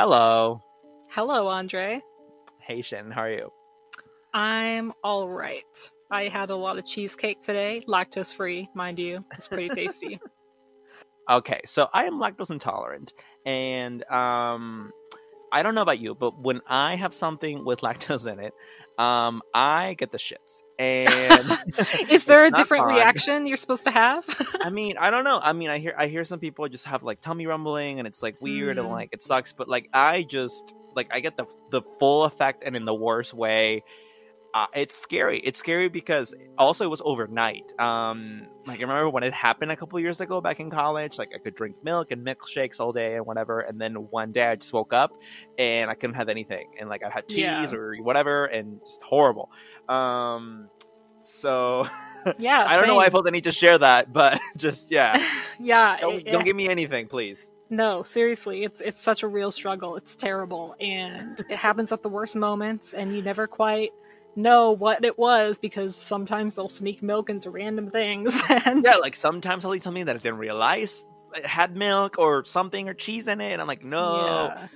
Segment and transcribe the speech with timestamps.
[0.00, 0.62] Hello.
[1.08, 2.00] Hello, Andre.
[2.60, 3.10] Hey, Shannon.
[3.10, 3.52] How are you?
[4.32, 5.64] I'm all right.
[6.08, 9.24] I had a lot of cheesecake today, lactose free, mind you.
[9.32, 10.20] It's pretty tasty.
[11.28, 13.12] Okay, so I am lactose intolerant,
[13.44, 14.92] and um,
[15.52, 18.54] I don't know about you, but when I have something with lactose in it,
[18.98, 20.62] um, I get the shits.
[20.78, 21.58] And
[22.08, 24.24] Is there a different reaction you're supposed to have?
[24.60, 25.40] I mean, I don't know.
[25.42, 28.22] I mean, I hear I hear some people just have like tummy rumbling, and it's
[28.22, 28.92] like weird and Mm.
[28.92, 29.52] like it sucks.
[29.52, 33.34] But like, I just like I get the the full effect, and in the worst
[33.34, 33.82] way.
[34.54, 35.38] Uh, it's scary.
[35.40, 37.70] It's scary because also it was overnight.
[37.78, 41.18] Um, like I remember when it happened a couple years ago back in college.
[41.18, 44.46] Like I could drink milk and milkshakes all day and whatever, and then one day
[44.46, 45.12] I just woke up
[45.58, 47.70] and I couldn't have anything, and like I had cheese Yeah.
[47.72, 49.50] or whatever, and just horrible.
[49.88, 50.68] Um,
[51.20, 51.86] so
[52.38, 52.64] yeah.
[52.66, 55.22] I don't know why I felt the need to share that, but just yeah,
[55.60, 55.98] yeah.
[56.00, 57.50] don't, it- don't it- give me anything, please.
[57.70, 59.96] No, seriously, it's it's such a real struggle.
[59.96, 63.92] It's terrible, and it happens at the worst moments, and you never quite
[64.38, 68.40] know what it was because sometimes they'll sneak milk into random things.
[68.48, 72.44] And Yeah, like sometimes they'll eat something that I didn't realize it had milk or
[72.46, 74.50] something or cheese in it, and I'm like, no.
[74.56, 74.68] yeah,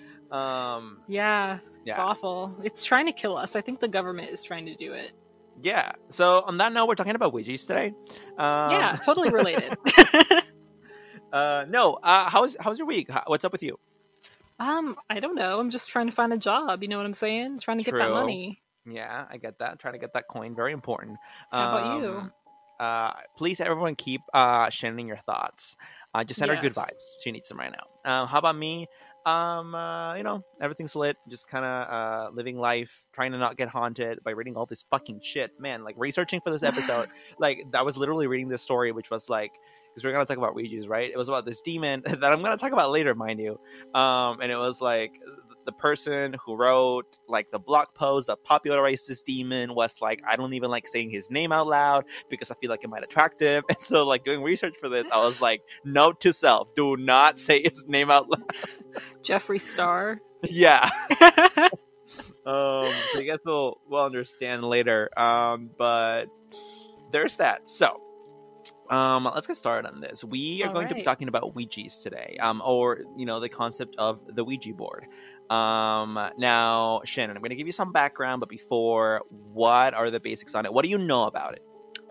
[0.77, 2.55] Um, yeah, it's awful.
[2.63, 3.57] It's trying to kill us.
[3.57, 5.13] I think the government is trying to do it.
[5.63, 5.93] yeah.
[6.11, 7.95] So on that note, we're talking about Ouija's today.
[8.39, 9.75] Um, yeah, totally related.
[11.33, 11.95] Uh, no.
[11.95, 13.11] Uh, how's how's your week?
[13.11, 13.79] How, what's up with you?
[14.59, 15.59] um, I don't know.
[15.59, 16.83] I'm just trying to find a job.
[16.83, 17.61] You know what I'm saying?
[17.61, 18.61] Trying to get that money.
[18.86, 19.78] Yeah, I get that.
[19.78, 21.19] Trying to get that coin, very important.
[21.50, 22.08] How about you?
[22.08, 22.33] Um,
[22.80, 25.77] Uh, please, everyone, keep uh sharing your thoughts.
[26.14, 27.22] Uh, just send her good vibes.
[27.22, 27.86] She needs them right now.
[28.22, 28.88] Um, how about me?
[29.25, 31.16] Um, uh, you know, everything's lit.
[31.28, 34.84] Just kind of uh living life, trying to not get haunted by reading all this
[34.91, 35.53] fucking shit.
[35.60, 39.28] Man, like researching for this episode, like I was literally reading this story, which was
[39.31, 39.53] like.
[39.91, 41.10] Because we're gonna talk about Ouija's, right?
[41.10, 43.60] It was about this demon that I'm gonna talk about later, mind you.
[43.94, 45.21] Um, and it was like
[45.65, 50.37] the person who wrote like the blog post that popularized this demon was like, I
[50.37, 53.41] don't even like saying his name out loud because I feel like it might attract
[53.41, 53.62] him.
[53.72, 57.39] And so, like doing research for this, I was like, note to self: do not
[57.39, 58.51] say his name out loud.
[59.25, 60.21] Jeffree Star.
[60.43, 60.91] yeah.
[62.45, 62.93] Um.
[63.12, 65.11] So you guys will will understand later.
[65.17, 65.71] Um.
[65.78, 66.27] But
[67.12, 67.69] there's that.
[67.69, 68.01] So.
[68.91, 70.22] Um, let's get started on this.
[70.22, 73.49] We are All going to be talking about Ouija's today, um, or you know, the
[73.49, 75.06] concept of the Ouija board.
[75.53, 80.21] Um, now, Shannon, I'm going to give you some background, but before, what are the
[80.21, 80.73] basics on it?
[80.73, 81.63] What do you know about it?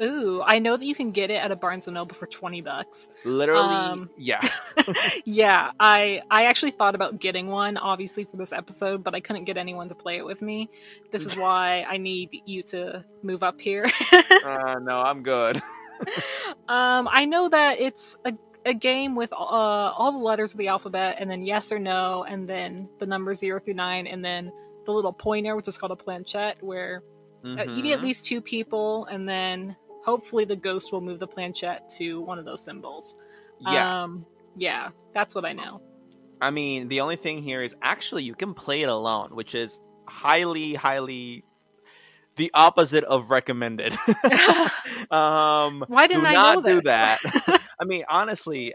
[0.02, 2.62] Ooh, I know that you can get it at a Barnes and Noble for twenty
[2.62, 3.08] bucks.
[3.24, 4.42] Literally, Um, yeah.
[5.26, 9.44] yeah, I I actually thought about getting one, obviously for this episode, but I couldn't
[9.46, 10.70] get anyone to play it with me.
[11.12, 13.92] This is why I need you to move up here.
[14.44, 15.58] uh, no, I'm good.
[16.68, 18.34] um, I know that it's a
[18.66, 22.24] a game with uh, all the letters of the alphabet, and then yes or no,
[22.24, 24.52] and then the numbers zero through nine, and then
[24.86, 27.04] the little pointer, which is called a planchette, where
[27.46, 28.04] uh, you need at Mhm.
[28.04, 32.46] least two people, and then hopefully the ghost will move the planchette to one of
[32.46, 33.16] those symbols.
[33.60, 34.04] yeah.
[34.04, 35.82] Um, yeah, that's what I know.
[36.42, 39.80] I mean, the only thing here is actually you can play it alone, which is
[40.08, 41.44] highly, highly
[42.36, 43.94] the opposite of recommended.
[45.12, 47.20] um, Why didn't do I not know do that.
[47.82, 48.74] I mean, honestly,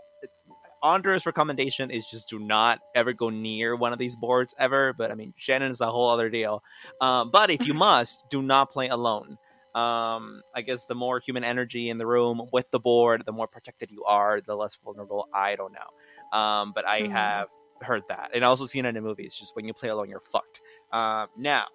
[0.82, 4.92] Andre's recommendation is just do not ever go near one of these boards ever.
[4.92, 6.62] But I mean, Shannon is a whole other deal.
[7.00, 9.38] Um, but if you must, do not play alone.
[9.74, 13.46] Um, I guess the more human energy in the room with the board, the more
[13.46, 15.28] protected you are, the less vulnerable.
[15.34, 16.38] I don't know.
[16.38, 17.12] Um, but I Hmm.
[17.12, 17.48] have
[17.82, 19.34] heard that, and also seen it in movies.
[19.34, 20.60] Just when you play alone, you're fucked.
[20.92, 21.66] Um, now,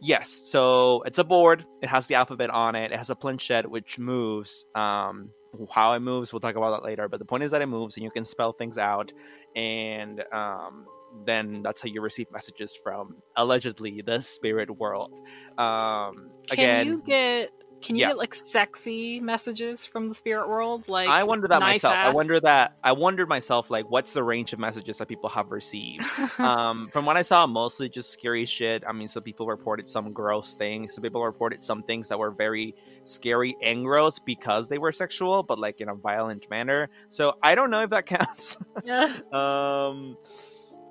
[0.00, 1.66] yes, so it's a board.
[1.82, 2.90] It has the alphabet on it.
[2.90, 4.64] It has a planchette which moves.
[4.74, 5.30] Um,
[5.70, 7.08] how it moves, we'll talk about that later.
[7.08, 9.12] But the point is that it moves, and you can spell things out,
[9.54, 10.86] and um,
[11.24, 15.12] then that's how you receive messages from allegedly the spirit world.
[15.58, 17.50] Um, Can again, you get
[17.84, 18.08] can you yeah.
[18.08, 20.88] get like sexy messages from the spirit world?
[20.88, 21.94] Like I wonder that nice myself.
[21.94, 22.76] I wonder that.
[22.82, 26.04] I wondered myself, like, what's the range of messages that people have received?
[26.38, 28.84] um, from what I saw, mostly just scary shit.
[28.86, 30.94] I mean, some people reported some gross things.
[30.94, 35.42] Some people reported some things that were very scary and gross because they were sexual,
[35.42, 36.88] but like in a violent manner.
[37.10, 38.56] So I don't know if that counts.
[38.82, 39.14] Yeah.
[39.32, 40.16] um,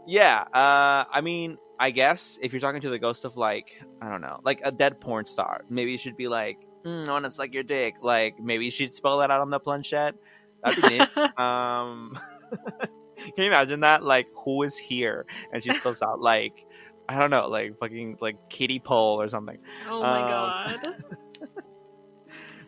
[0.06, 0.42] yeah.
[0.54, 4.22] Uh, I mean, I guess if you're talking to the ghost of like, I don't
[4.22, 7.32] know, like a dead porn star, maybe you should be like, mm, I want to
[7.32, 7.96] suck your dick.
[8.02, 10.16] Like, maybe she'd spell that out on the planchette.
[10.64, 11.18] That'd be neat.
[11.40, 12.18] um,
[13.18, 14.04] can you imagine that?
[14.04, 15.26] Like, who is here?
[15.52, 16.66] And she spells out like,
[17.10, 19.58] I don't know, like fucking like kitty pole or something.
[19.90, 21.04] oh my Um, god.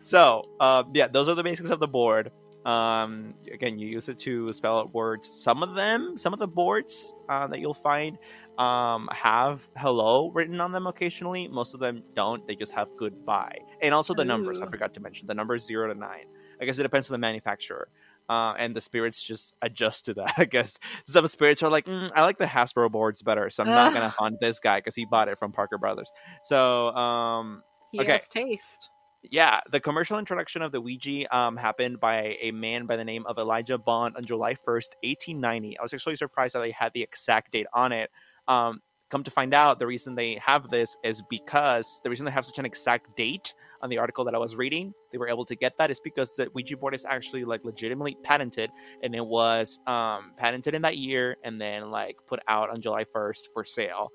[0.00, 2.30] So, uh, yeah, those are the basics of the board.
[2.64, 5.28] Um, again, you use it to spell out words.
[5.28, 8.16] Some of them, some of the boards uh, that you'll find
[8.58, 11.48] um, have hello written on them occasionally.
[11.48, 12.42] Most of them don't.
[12.46, 13.58] They just have goodbye.
[13.80, 15.26] And also the numbers, I forgot to mention.
[15.26, 16.24] The numbers 0 to 9.
[16.60, 17.88] I guess it depends on the manufacturer.
[18.28, 20.34] Uh, and the spirits just adjust to that.
[20.38, 23.72] I guess some spirits are like, "Mm, I like the Hasbro boards better, so I'm
[23.72, 26.10] not gonna hunt this guy because he bought it from Parker Brothers.
[26.42, 28.12] So, um, He Okay.
[28.12, 28.90] has taste.
[29.22, 33.26] yeah, the commercial introduction of the Ouija um, happened by a man by the name
[33.26, 34.54] of Elijah Bond on July
[35.02, 35.78] 1st, 1890.
[35.78, 38.10] I was actually surprised that they had the exact date on it.
[38.48, 42.32] Um, come to find out, the reason they have this is because the reason they
[42.32, 45.44] have such an exact date on the article that I was reading, they were able
[45.44, 48.70] to get that is because the Ouija board is actually like legitimately patented,
[49.02, 53.04] and it was um, patented in that year and then like put out on July
[53.04, 54.10] 1st for sale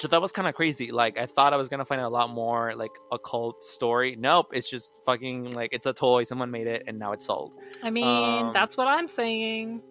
[0.00, 0.90] So that was kind of crazy.
[0.90, 4.16] Like I thought I was gonna find a lot more like occult story.
[4.18, 6.24] Nope, it's just fucking like it's a toy.
[6.24, 7.52] Someone made it and now it's sold.
[7.82, 8.04] I mean,
[8.46, 9.82] Um, that's what I'm saying.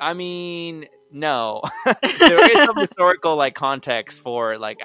[0.00, 1.62] I mean, no,
[2.18, 4.80] there is some historical like context for like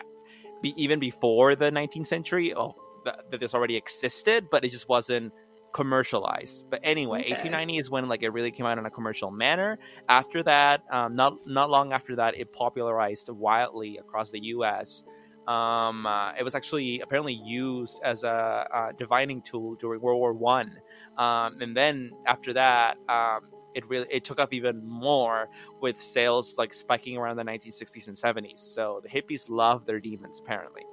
[0.62, 2.54] be, even before the 19th century.
[2.56, 2.76] Oh,
[3.06, 5.34] that, that this already existed, but it just wasn't
[5.74, 6.66] commercialized.
[6.70, 7.32] But anyway, Okay.
[7.32, 9.80] 1890 is when like it really came out in a commercial manner.
[10.10, 15.04] After that, um, not not long after that, it popularized wildly across the U.S.
[15.48, 20.34] Um, uh, it was actually apparently used as a, uh divining tool during World War
[20.34, 20.78] One,
[21.18, 23.42] um, and then after that, um,
[23.74, 25.50] it really it took up even more
[25.82, 28.60] with sales like spiking around the 1960s and 70s.
[28.60, 30.84] So the hippies love their demons apparently.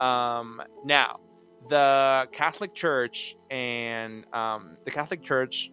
[0.00, 1.20] Um, now,
[1.68, 5.70] the Catholic Church and um, the Catholic Church,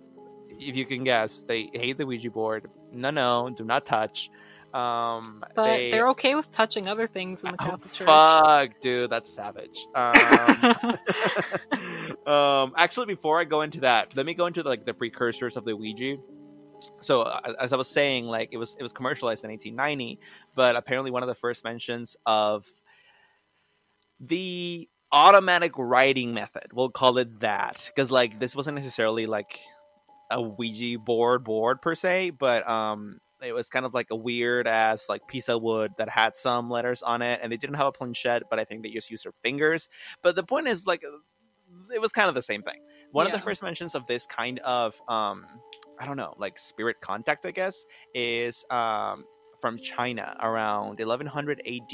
[0.50, 2.70] if you can guess, they hate the Ouija board.
[2.92, 4.30] No, no, do not touch.
[4.74, 8.08] Um, But they, are okay with touching other things in the Oh, Catholic Church.
[8.08, 9.86] fuck, dude, that's savage.
[9.96, 10.16] Um,
[12.34, 15.66] um, actually, before I go into that, let me go into like the precursors of
[15.66, 16.18] the Ouija.
[17.02, 20.20] So, uh, as I was saying, like it was it was commercialized in 1890,
[20.56, 22.68] but apparently one of the first mentions of
[24.20, 29.60] the automatic writing method, we'll call it that, because like this wasn't necessarily like
[30.30, 34.68] a Ouija board board per se, but um, it was kind of like a weird
[34.68, 37.88] ass like piece of wood that had some letters on it, and they didn't have
[37.88, 39.90] a planchette, but I think they just used their fingers.
[40.22, 41.04] But the point is, like,
[41.94, 42.80] it was kind of the same thing.
[43.12, 45.46] One of the first mentions of this kind of um,
[46.00, 49.26] I don't know, like spirit contact, I guess, is um
[49.60, 51.94] from China around 1100 AD.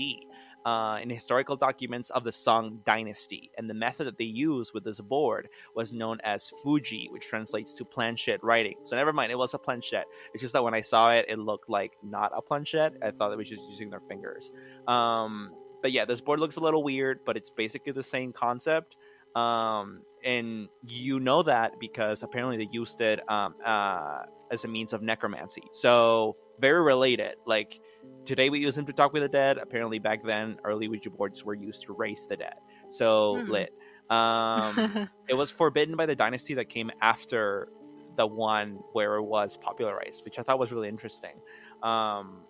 [0.65, 4.83] Uh, in historical documents of the Song Dynasty, and the method that they used with
[4.83, 8.75] this board was known as Fuji, which translates to planchette writing.
[8.83, 10.07] So never mind, it was a planchette.
[10.33, 12.95] It's just that when I saw it, it looked like not a planchette.
[13.01, 14.51] I thought it was just using their fingers.
[14.89, 18.97] Um, but yeah, this board looks a little weird, but it's basically the same concept.
[19.35, 24.91] Um, and you know that because apparently they used it um, uh, as a means
[24.91, 25.63] of necromancy.
[25.71, 27.35] So very related.
[27.45, 27.79] Like
[28.25, 29.57] today we use them to talk with the dead.
[29.57, 32.56] Apparently back then, early Ouija boards were used to raise the dead.
[32.89, 33.51] So Hmm.
[33.51, 33.74] lit.
[34.09, 37.69] Um, it was forbidden by the dynasty that came after
[38.18, 41.39] the one where it was popularized, which I thought was really interesting.
[41.83, 42.41] Um,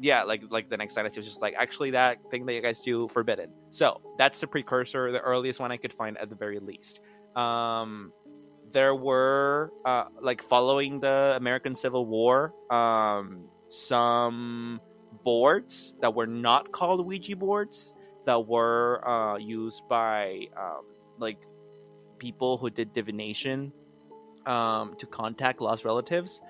[0.00, 2.80] yeah, like like the next dynasty was just like actually that thing that you guys
[2.80, 3.50] do forbidden.
[3.70, 7.00] So that's the precursor, the earliest one I could find at the very least.
[7.36, 8.12] Um,
[8.72, 14.80] there were uh, like following the American Civil War, um, some
[15.24, 17.92] boards that were not called Ouija boards
[18.24, 20.84] that were uh, used by um,
[21.18, 21.38] like
[22.18, 23.72] people who did divination
[24.46, 26.40] um, to contact lost relatives.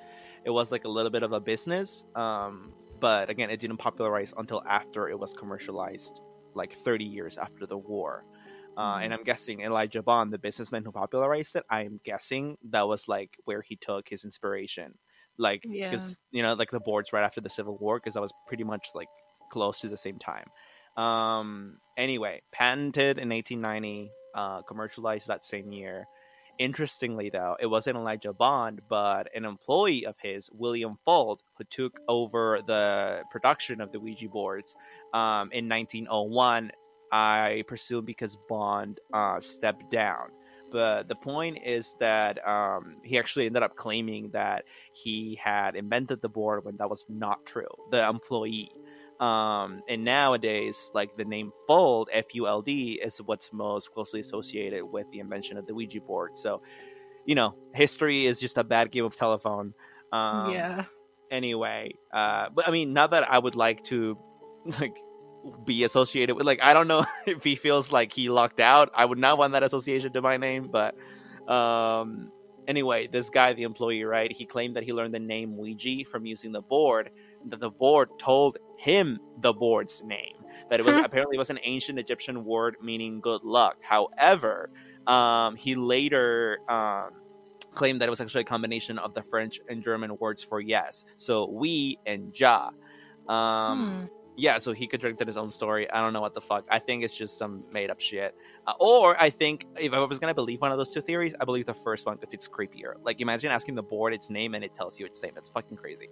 [0.45, 4.33] It was like a little bit of a business, um, but again, it didn't popularize
[4.37, 6.21] until after it was commercialized,
[6.55, 8.25] like 30 years after the war.
[8.77, 13.09] Uh, and I'm guessing Elijah Bond, the businessman who popularized it, I'm guessing that was
[13.09, 14.99] like where he took his inspiration.
[15.39, 15.91] Like, Yeah.
[15.91, 18.65] because, you know, like the boards right after the Civil War, because that was pretty
[18.65, 19.09] much like
[19.51, 20.47] close to the same time.
[20.97, 26.07] Um, anyway, patented in 1890, uh, commercialized that same year.
[26.59, 31.99] Interestingly, though, it wasn't Elijah Bond, but an employee of his, William Fuld, who took
[32.09, 34.75] over the production of the Ouija boards
[35.15, 36.71] um, in 1901.
[37.13, 40.31] I presume because Bond uh, stepped down.
[40.73, 44.65] But the point is that um, he actually ended up claiming that
[44.95, 47.69] he had invented the board when that was not true.
[47.91, 48.73] The employee.
[49.21, 54.21] Um, and nowadays, like the name Fuld, F U L D, is what's most closely
[54.21, 56.39] associated with the invention of the Ouija board.
[56.39, 56.63] So,
[57.27, 59.75] you know, history is just a bad game of telephone.
[60.11, 60.85] Um, yeah.
[61.31, 64.19] Anyway, uh, but I mean, not that I would like to,
[64.81, 64.97] like,
[65.65, 66.47] be associated with.
[66.47, 68.91] Like, I don't know if he feels like he locked out.
[68.95, 70.95] I would not want that association to my name, but
[71.51, 72.31] um,
[72.67, 74.31] anyway, this guy, the employee, right?
[74.31, 77.11] He claimed that he learned the name Ouija from using the board.
[77.47, 80.37] That the board told him the board's name.
[80.71, 81.05] That it was Hmm.
[81.05, 83.77] apparently it was an ancient Egyptian word meaning good luck.
[83.83, 84.71] However,
[85.07, 87.11] um, he later um,
[87.75, 91.05] claimed that it was actually a combination of the French and German words for yes.
[91.17, 92.71] So we and ja.
[93.29, 94.22] Um, Hmm.
[94.37, 95.91] Yeah, so he contradicted his own story.
[95.91, 96.65] I don't know what the fuck.
[96.71, 98.35] I think it's just some made up shit.
[98.67, 101.45] Uh, or I think if I was gonna believe one of those two theories, I
[101.45, 102.95] believe the first one because it's creepier.
[103.03, 105.33] Like imagine asking the board its name and it tells you its name.
[105.35, 106.09] That's fucking crazy.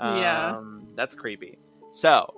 [0.00, 0.56] Yeah.
[0.56, 1.58] Um, that's creepy.
[1.92, 2.34] So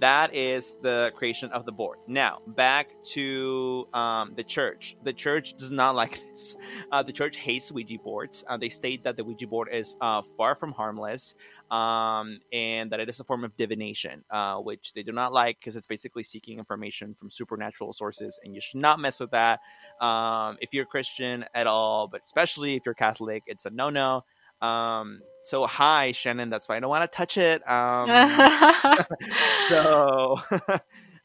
[0.00, 1.98] that is the creation of the board.
[2.06, 4.96] Now back to um, the church.
[5.02, 6.56] The church does not like this.
[6.92, 8.44] Uh, the church hates Ouija boards.
[8.48, 11.34] Uh, they state that the Ouija board is uh, far from harmless
[11.70, 15.58] um, and that it is a form of divination, uh, which they do not like
[15.58, 19.60] because it's basically seeking information from supernatural sources, and you should not mess with that.
[20.00, 24.24] Um, if you're Christian at all, but especially if you're Catholic, it's a no-no.
[24.60, 26.50] Um, so hi, Shannon.
[26.50, 27.68] That's why I don't want to touch it.
[27.68, 28.08] Um,
[29.68, 30.38] so,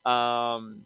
[0.09, 0.85] um,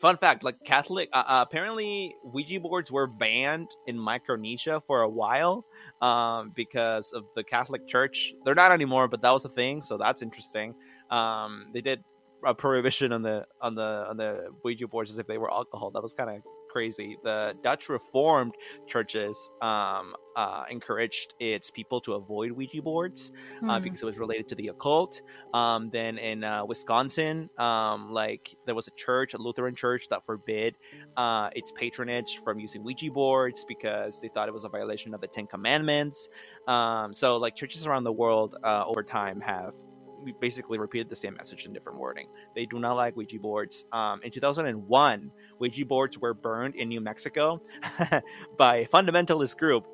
[0.00, 5.08] fun fact: like Catholic, uh, uh, apparently Ouija boards were banned in Micronesia for a
[5.08, 5.64] while
[6.00, 8.34] um, because of the Catholic Church.
[8.44, 10.74] They're not anymore, but that was a thing, so that's interesting.
[11.10, 12.04] Um, they did
[12.44, 15.90] a prohibition on the on the on the Ouija boards as if they were alcohol.
[15.90, 16.42] That was kind of
[16.78, 17.18] crazy.
[17.24, 18.54] The Dutch Reformed
[18.86, 23.32] churches um, uh, encouraged its people to avoid Ouija boards
[23.68, 23.82] uh, Hmm.
[23.82, 25.20] because it was related to the occult.
[25.52, 30.24] Um, then in uh, Wisconsin, um, like there was a church, a Lutheran church, that
[30.24, 30.76] forbid
[31.16, 35.20] uh, its patronage from using Ouija boards because they thought it was a violation of
[35.20, 36.28] the Ten Commandments.
[36.68, 39.72] Um, so, like churches around the world uh, over time have
[40.22, 42.28] we basically repeated the same message in different wording.
[42.54, 43.84] They do not like Ouija boards.
[43.92, 47.62] Um, in 2001, Ouija boards were burned in New Mexico
[48.58, 49.86] by a fundamentalist group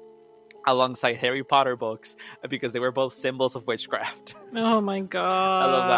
[0.66, 2.16] alongside Harry Potter books
[2.48, 4.34] because they were both symbols of witchcraft.
[4.54, 5.22] Oh my god.
[5.62, 5.88] I love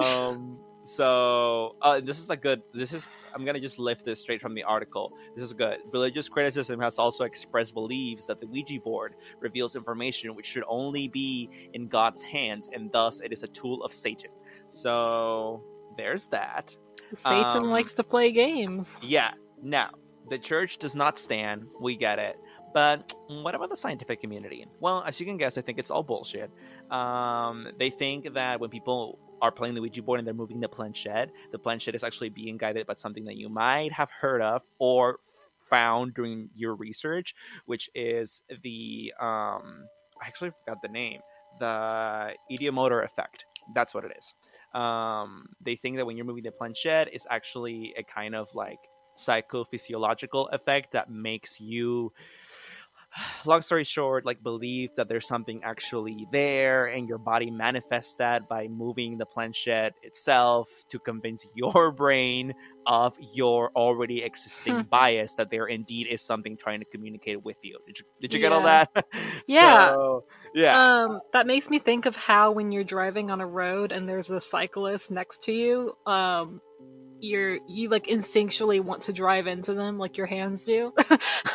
[0.00, 0.08] that.
[0.08, 0.55] um,
[0.86, 2.62] so uh, this is a good.
[2.72, 3.14] This is.
[3.34, 5.12] I'm gonna just lift this straight from the article.
[5.34, 5.78] This is good.
[5.92, 11.08] Religious criticism has also expressed beliefs that the Ouija board reveals information which should only
[11.08, 14.30] be in God's hands, and thus it is a tool of Satan.
[14.68, 15.62] So
[15.96, 16.76] there's that.
[17.16, 18.98] Satan um, likes to play games.
[19.02, 19.32] Yeah.
[19.62, 19.90] Now,
[20.30, 21.66] the church does not stand.
[21.80, 22.36] We get it.
[22.74, 24.66] But what about the scientific community?
[24.80, 26.50] Well, as you can guess, I think it's all bullshit.
[26.90, 30.68] Um, they think that when people are playing the Ouija board and they're moving the
[30.68, 34.62] planchette, the planchette is actually being guided by something that you might have heard of
[34.78, 35.18] or
[35.64, 37.34] found during your research,
[37.66, 39.86] which is the um,
[40.22, 41.20] I actually forgot the name,
[41.58, 43.44] the ideomotor effect.
[43.74, 44.34] That's what it is.
[44.78, 48.78] Um, they think that when you're moving the planchette, it's actually a kind of like
[49.16, 52.12] psychophysiological effect that makes you
[53.44, 58.48] long story short like believe that there's something actually there and your body manifests that
[58.48, 62.52] by moving the planchette itself to convince your brain
[62.86, 64.88] of your already existing Hmm.
[64.90, 68.40] bias that there indeed is something trying to communicate with you did you, did you
[68.40, 68.90] get all that
[69.46, 69.90] Yeah.
[69.92, 73.92] So, yeah Um, that makes me think of how when you're driving on a road
[73.92, 76.60] and there's a cyclist next to you, um,
[77.20, 80.92] you're you like instinctually want to drive into them like your hands do.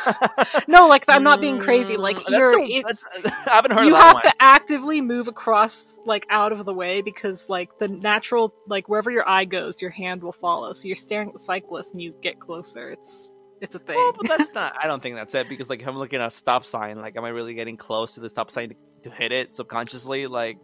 [0.68, 1.96] no, like I'm not being crazy.
[1.96, 2.46] Like Mm, you're,
[2.80, 4.22] that's a- it's, I haven't heard you of that have one.
[4.22, 9.10] to actively move across like out of the way because like the natural like wherever
[9.10, 10.72] your eye goes, your hand will follow.
[10.72, 12.90] So you're staring at the cyclist and you get closer.
[12.90, 13.94] It's it's a thing.
[13.96, 14.74] Well, but that's not.
[14.82, 17.16] I don't think that's it because like if I'm looking at a stop sign, like
[17.16, 20.26] am I really getting close to the stop sign to, to hit it subconsciously?
[20.26, 20.58] Like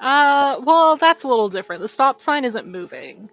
[0.00, 1.82] Uh, well, that's a little different.
[1.82, 3.28] The stop sign isn't moving.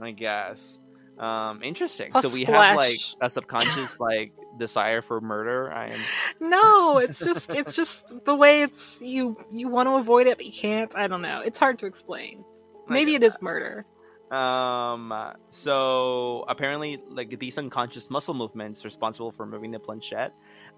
[0.00, 0.78] I guess.
[1.18, 2.10] Um, interesting.
[2.10, 5.72] Plus so we have like a subconscious like desire for murder.
[5.72, 6.00] I am.
[6.40, 10.46] No, it's just it's just the way it's you you want to avoid it but
[10.46, 10.94] you can't.
[10.96, 11.40] I don't know.
[11.44, 12.44] It's hard to explain.
[12.88, 13.86] Maybe it is murder.
[14.30, 15.12] Um.
[15.50, 20.32] So apparently, like these unconscious muscle movements responsible for moving the planchette,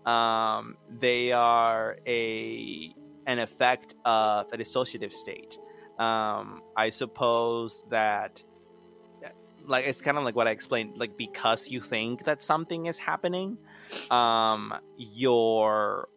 [0.05, 2.95] um, they are a
[3.27, 5.59] an effect of a dissociative state.
[5.99, 8.43] Um, I suppose that,
[9.67, 10.97] like, it's kind of like what I explained.
[10.97, 13.59] Like, because you think that something is happening,
[14.11, 16.09] um, your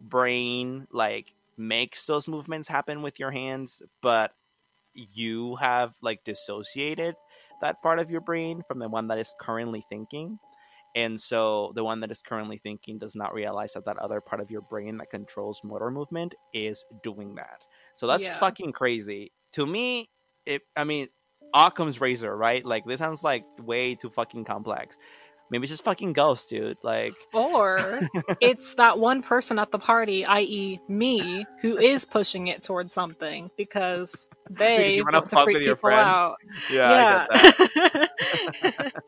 [0.00, 4.32] brain like makes those movements happen with your hands, but
[4.94, 7.14] you have like dissociated
[7.60, 10.38] that part of your brain from the one that is currently thinking.
[10.94, 14.40] And so the one that is currently thinking does not realize that that other part
[14.40, 17.66] of your brain that controls motor movement is doing that.
[17.96, 18.38] So that's Yeah.
[18.38, 19.32] fucking crazy.
[19.52, 20.08] To me,
[20.46, 21.08] it I mean,
[21.54, 22.64] Occam's razor, right?
[22.64, 24.96] Like this sounds like way too fucking complex.
[25.48, 26.76] Maybe it's just fucking ghosts, dude.
[26.82, 27.78] Like, Or
[28.40, 33.48] it's that one person at the party, i.e., me, who is pushing it towards something
[33.56, 36.06] because they you wanna want to fuck freak with your people friends.
[36.08, 36.36] out.
[36.70, 37.68] yeah, I get
[38.62, 38.92] that.
[38.92, 39.00] Yeah.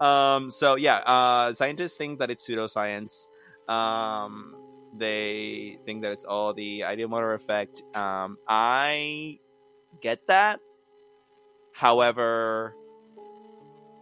[0.00, 3.26] um so yeah uh scientists think that it's pseudoscience
[3.68, 4.54] um
[4.96, 9.36] they think that it's all the ideomotor effect um i
[10.00, 10.60] get that
[11.78, 12.74] however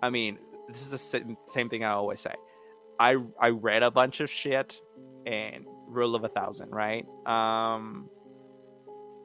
[0.02, 2.34] i mean this is the same thing i always say.
[2.98, 4.80] I i read a bunch of shit
[5.26, 7.06] and rule of a thousand right?
[7.26, 8.08] Um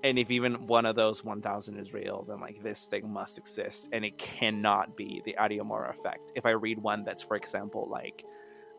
[0.04, 3.88] and if even one of those 1000 is real then like this thing must exist
[3.94, 6.34] and it cannot be the ideomotor effect.
[6.36, 8.26] If i read one that's for example like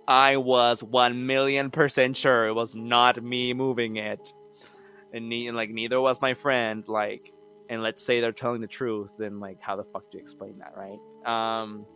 [0.07, 4.35] i was 1 million percent sure it was not me moving it
[5.15, 7.33] and, ne- and like neither was my friend like
[7.73, 10.59] and let's say they're telling the truth then like how the fuck do you explain
[10.59, 11.01] that right?
[11.27, 11.87] Um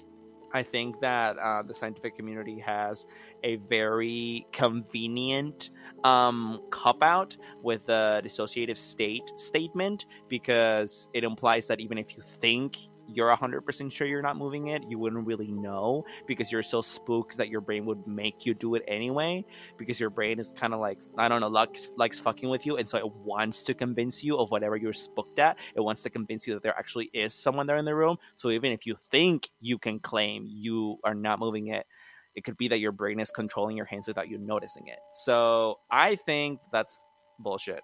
[0.52, 3.04] i think that uh, the scientific community has
[3.42, 5.70] a very convenient
[6.04, 12.22] um cop out with the dissociative state statement because it implies that even if you
[12.22, 16.82] think you're 100% sure you're not moving it you wouldn't really know because you're so
[16.82, 19.44] spooked that your brain would make you do it anyway
[19.76, 22.76] because your brain is kind of like i don't know likes, likes fucking with you
[22.76, 26.10] and so it wants to convince you of whatever you're spooked at it wants to
[26.10, 28.96] convince you that there actually is someone there in the room so even if you
[29.10, 31.86] think you can claim you are not moving it
[32.34, 34.98] it could be that your brain is controlling your hands without you noticing it.
[35.14, 37.00] So I think that's
[37.38, 37.80] bullshit.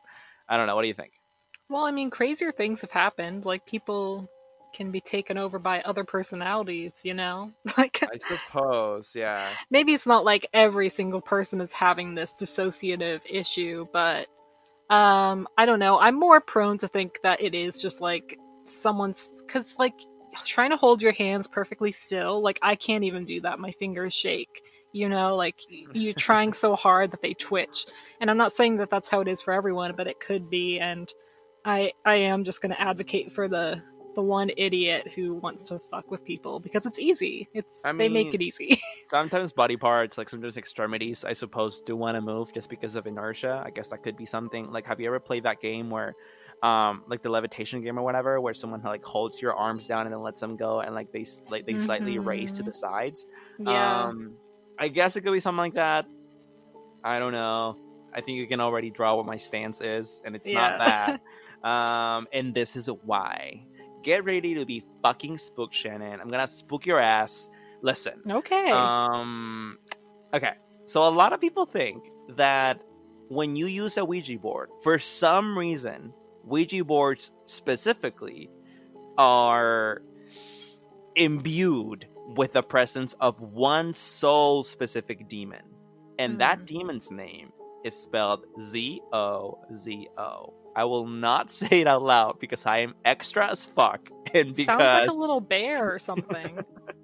[0.46, 0.74] I don't know.
[0.74, 1.12] What do you think?
[1.72, 3.44] well, I mean, crazier things have happened.
[3.44, 4.28] Like people
[4.72, 7.52] can be taken over by other personalities, you know?
[7.78, 9.48] Like I suppose, yeah.
[9.70, 14.26] maybe it's not like every single person is having this dissociative issue, but
[14.90, 15.98] um I don't know.
[15.98, 19.94] I'm more prone to think that it is just like someone's cuz like
[20.44, 23.58] trying to hold your hands perfectly still, like I can't even do that.
[23.58, 24.62] My fingers shake.
[24.92, 25.56] You know, like
[25.94, 27.86] you're trying so hard that they twitch.
[28.20, 30.78] And I'm not saying that that's how it is for everyone, but it could be
[30.78, 31.12] and
[31.64, 33.82] I I am just going to advocate for the
[34.14, 37.48] the one idiot who wants to fuck with people because it's easy.
[37.54, 38.80] It's I they make it easy.
[39.10, 43.06] Sometimes body parts, like sometimes extremities, I suppose, do want to move just because of
[43.06, 43.62] inertia.
[43.64, 44.70] I guess that could be something.
[44.70, 46.14] Like, have you ever played that game where,
[46.62, 50.12] um, like the levitation game or whatever, where someone like holds your arms down and
[50.14, 52.66] then lets them go, and like they like they slightly raise to Mhm.
[52.66, 53.26] the sides?
[53.58, 54.04] yeah.
[54.06, 54.34] Um,
[54.78, 56.06] I guess it could be something like that.
[57.04, 57.76] I don't know.
[58.14, 61.20] I think you can already draw what my stance is, and it's not that.
[61.68, 63.64] um, and this is why.
[64.02, 66.20] Get ready to be fucking spooked, Shannon.
[66.20, 67.48] I'm gonna spook your ass.
[67.82, 68.20] Listen.
[68.30, 68.70] okay.
[68.70, 69.78] Um,
[70.34, 70.54] okay.
[70.86, 72.04] So a lot of people think
[72.36, 72.80] that
[73.28, 76.12] when you use a Ouija board, for some reason,
[76.44, 78.50] Ouija boards specifically
[79.18, 80.02] are
[81.16, 85.62] imbued with the presence of one sole specific demon.
[86.18, 86.64] And that Hmm.
[86.66, 87.52] demon's name
[87.84, 90.54] is spelled Z O Z O.
[90.74, 94.78] I will not say it out loud because I am extra as fuck and because
[94.78, 96.58] Sounds like a little bear or something.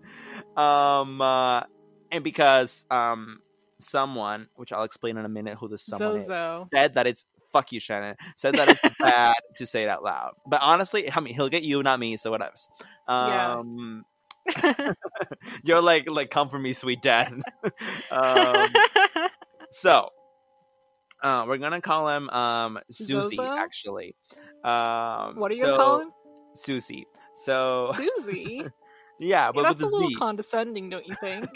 [0.57, 1.63] um uh,
[2.11, 3.39] and because um
[3.81, 6.59] someone which i'll explain in a minute who this someone Zozo.
[6.63, 10.03] is said that it's fuck you shannon said that it's bad to say it out
[10.03, 12.55] loud but honestly i mean he'll get you not me so whatever
[13.09, 13.53] Yeah.
[13.53, 14.05] um
[15.63, 17.33] you're like like come for me sweet dad
[18.11, 18.69] um
[19.71, 20.09] so
[21.23, 23.43] uh we're gonna call him um susie Zozo?
[23.57, 24.15] actually
[24.65, 26.11] um what are you so, gonna call him?
[26.55, 28.63] susie so Susie.
[29.21, 31.49] yeah but Yeah, with that's a little z condescending, don't you think?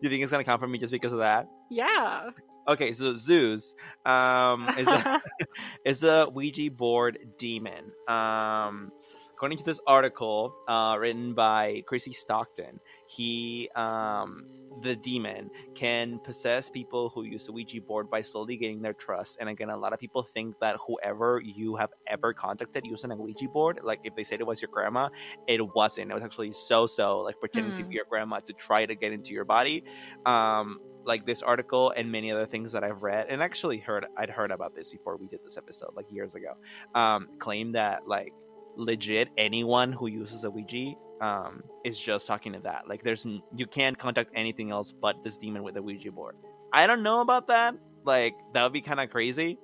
[0.00, 2.30] you think it's gonna come from me just because of that yeah.
[2.66, 3.74] Okay, so Zeus
[4.06, 5.22] um, is a,
[5.84, 7.92] is a Ouija board demon.
[8.08, 8.90] Um,
[9.34, 12.80] according to this article uh, written by Chrissy Stockton,
[13.16, 14.44] he um,
[14.82, 19.36] the demon can possess people who use a Ouija board by slowly gaining their trust.
[19.40, 23.16] And again, a lot of people think that whoever you have ever contacted using a
[23.16, 25.08] Ouija board, like if they said it was your grandma,
[25.46, 26.10] it wasn't.
[26.10, 27.88] It was actually so so, like pretending to Hmm.
[27.88, 29.84] be your grandma to try to get into your body.
[30.26, 34.30] Um, like this article and many other things that I've read and actually heard I'd
[34.30, 36.54] heard about this before we did this episode like years ago.
[36.94, 38.32] Um, claim that like
[38.76, 42.88] legit anyone who uses a Ouija um is just talking to that.
[42.88, 46.36] Like there's you can't contact anything else but this demon with a Ouija board.
[46.72, 47.76] I don't know about that.
[48.04, 49.58] Like that would be kind of crazy.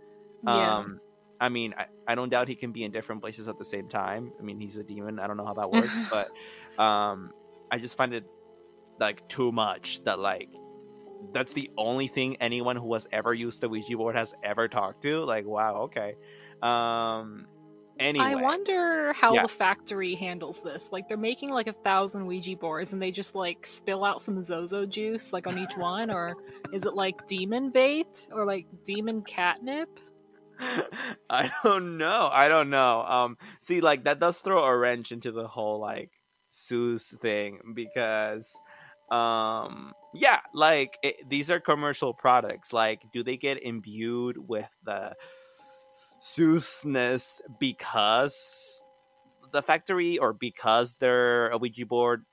[0.47, 0.79] Yeah.
[0.79, 1.01] Um
[1.43, 3.89] I mean, I, I don't doubt he can be in different places at the same
[3.89, 4.31] time.
[4.39, 5.19] I mean, he's a demon.
[5.19, 6.31] I don't know how that works, but
[6.83, 7.33] um
[7.71, 8.25] I just find it
[8.99, 10.51] like too much that like
[11.33, 15.03] that's the only thing anyone who has ever used the Ouija board has ever talked
[15.03, 15.21] to.
[15.21, 16.17] Like, wow, okay.
[16.63, 17.47] Um,
[18.01, 19.43] Anyway, I wonder how Yeah.
[19.43, 20.89] the factory handles this.
[20.91, 24.43] Like they're making like a thousand Ouija boards and they just like spill out some
[24.43, 26.35] Zozo juice like on each one, or
[26.73, 29.89] is it like demon bait or like demon catnip?
[31.31, 32.29] I don't know.
[32.33, 33.03] I don't know.
[33.03, 36.11] Um, see, like that does throw a wrench into the whole like
[36.49, 38.59] Sue's thing because,
[39.11, 42.73] um, yeah, like it, these are commercial products.
[42.73, 45.15] Like, do they get imbued with the
[46.21, 48.89] Seussness because
[49.53, 52.25] the factory, or because they're a Ouija board?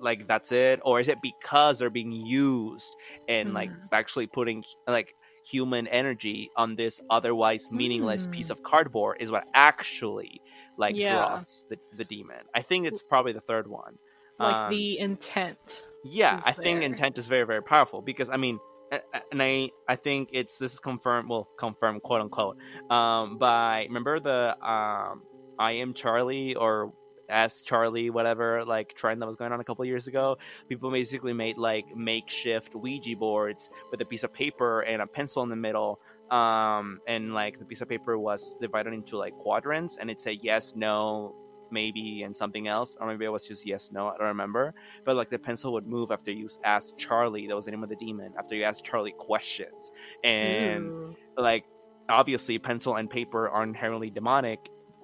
[0.00, 2.92] Like that's it, or is it because they're being used
[3.28, 3.88] and like Mhm.
[3.92, 5.14] actually putting like
[5.44, 8.32] human energy on this otherwise meaningless Mm.
[8.32, 10.40] piece of cardboard is what actually
[10.76, 11.12] like Yeah.
[11.12, 12.42] draws the, the demon.
[12.54, 13.98] I think it's probably the third one.
[14.40, 15.84] Like Um, the intent.
[16.04, 18.58] yeah, I think intent is very very powerful because I mean,
[18.90, 21.28] and I I think it's this is confirmed.
[21.28, 22.56] Well, confirmed quote unquote.
[22.90, 25.22] Um, by remember the um,
[25.58, 26.92] I am Charlie or
[27.28, 30.38] as Charlie whatever like trend that was going on a couple years ago.
[30.68, 35.42] People basically made like makeshift Ouija boards with a piece of paper and a pencil
[35.42, 36.00] in the middle.
[36.30, 40.38] Um, and like the piece of paper was divided into like quadrants, and it said
[40.42, 41.36] yes, no,
[41.70, 44.08] maybe, and something else, or maybe it was just yes, no.
[44.08, 44.74] I don't remember
[45.04, 47.88] but like the pencil would move after you asked Charlie, that was the name of
[47.88, 49.90] the demon, after you asked Charlie questions.
[50.24, 51.16] And Ooh.
[51.36, 51.64] like
[52.08, 54.58] obviously pencil and paper are inherently demonic,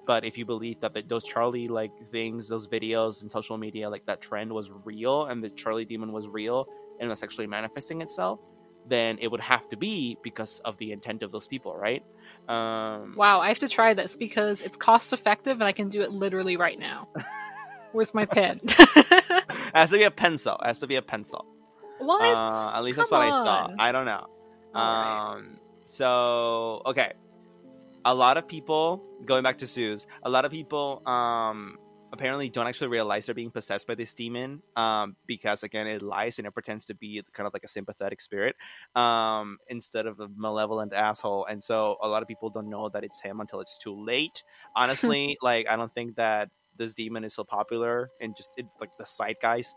[0.05, 4.05] but if you believe that those Charlie like things, those videos and social media, like
[4.05, 6.65] that trend was real and the Charlie demon was real
[6.99, 8.39] and was actually manifesting itself,
[8.87, 12.03] then it would have to be because of the intent of those people, right?
[12.47, 16.01] Um Wow, I have to try this because it's cost effective and I can do
[16.01, 17.07] it literally right now.
[17.93, 18.59] Where's my pen?
[18.63, 20.57] it has to be a pencil.
[20.63, 21.45] It has to be a pencil.
[21.99, 22.21] what?
[22.21, 23.69] Uh, at least that's Come what I saw.
[23.77, 24.27] I don't know.
[24.75, 25.37] Alright.
[25.37, 27.13] Um, so okay,
[28.05, 30.07] a lot of people going back to Sue's.
[30.23, 31.77] A lot of people um
[32.13, 36.37] apparently don't actually realize they're being possessed by this demon um because again it lies
[36.37, 38.55] and it pretends to be kind of like a sympathetic spirit
[38.95, 41.45] um instead of a malevolent asshole.
[41.45, 44.43] And so a lot of people don't know that it's him until it's too late.
[44.75, 48.91] Honestly like i don't think that this demon is so popular and just it, like
[48.97, 49.75] the zeitgeist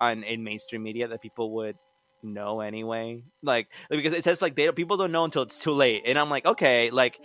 [0.00, 1.76] on in mainstream media that people would
[2.22, 3.22] know anyway.
[3.42, 6.02] Like because it says like they don't, people don't know until it's too late.
[6.04, 7.20] And i'm like okay like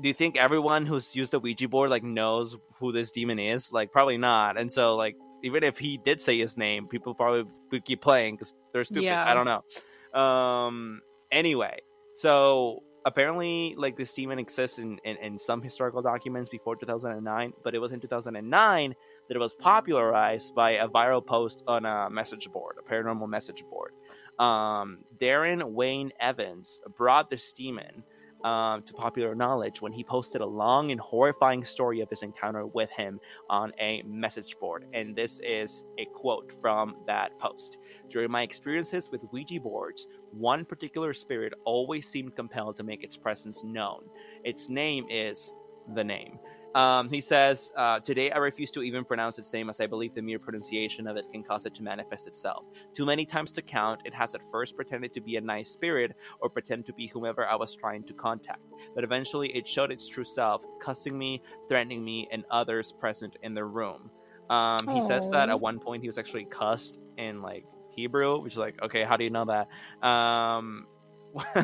[0.00, 3.72] do you think everyone who's used a ouija board like knows who this demon is?
[3.72, 4.58] Like probably not.
[4.58, 8.34] And so like even if he did say his name people probably would keep playing
[8.34, 9.04] because they're stupid.
[9.04, 9.24] Yeah.
[9.26, 10.20] i don't know.
[10.20, 11.78] Um anyway
[12.16, 17.74] so apparently like this demon exists in, in, in some historical documents before 2009 but
[17.74, 18.94] it was in 2009
[19.28, 23.64] that it was popularized by a viral post on a message board a paranormal message
[23.70, 23.92] board.
[24.38, 28.04] Um, darren wayne evans brought this demon
[28.44, 32.66] um, to popular knowledge when he posted a long and horrifying story of his encounter
[32.66, 34.86] with him on a message board.
[34.92, 37.78] And this is a quote from that post.
[38.08, 43.16] During my experiences with Ouija boards, one particular spirit always seemed compelled to make its
[43.16, 44.02] presence known.
[44.44, 45.52] Its name is
[45.94, 46.38] the name.
[46.74, 50.14] Um, he says, uh, Today I refuse to even pronounce its name as I believe
[50.14, 52.64] the mere pronunciation of it can cause it to manifest itself.
[52.94, 56.12] Too many times to count, it has at first pretended to be a nice spirit
[56.40, 58.60] or pretend to be whomever I was trying to contact.
[58.94, 63.54] But eventually it showed its true self, cussing me, threatening me, and others present in
[63.54, 64.10] the room.
[64.48, 68.54] Um, he says that at one point he was actually cussed in like Hebrew, which
[68.54, 69.68] is like, okay, how do you know that?
[70.06, 70.86] Um.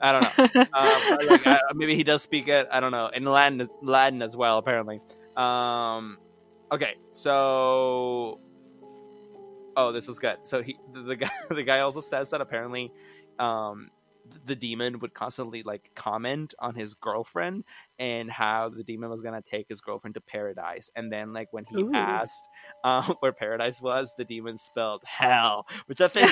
[0.00, 0.66] I don't know.
[0.72, 2.68] Um, like, I, maybe he does speak it.
[2.70, 5.00] I don't know in Latin, Latin as well, apparently.
[5.36, 6.18] Um,
[6.72, 8.40] okay, so
[9.76, 10.38] oh, this was good.
[10.44, 12.92] So he, the, the guy, the guy also says that apparently,
[13.38, 13.90] um,
[14.46, 17.64] the demon would constantly like comment on his girlfriend
[17.98, 20.90] and how the demon was gonna take his girlfriend to paradise.
[20.96, 21.90] And then like when he Ooh.
[21.94, 22.48] asked
[22.84, 26.30] um, where paradise was, the demon spelled hell, which I think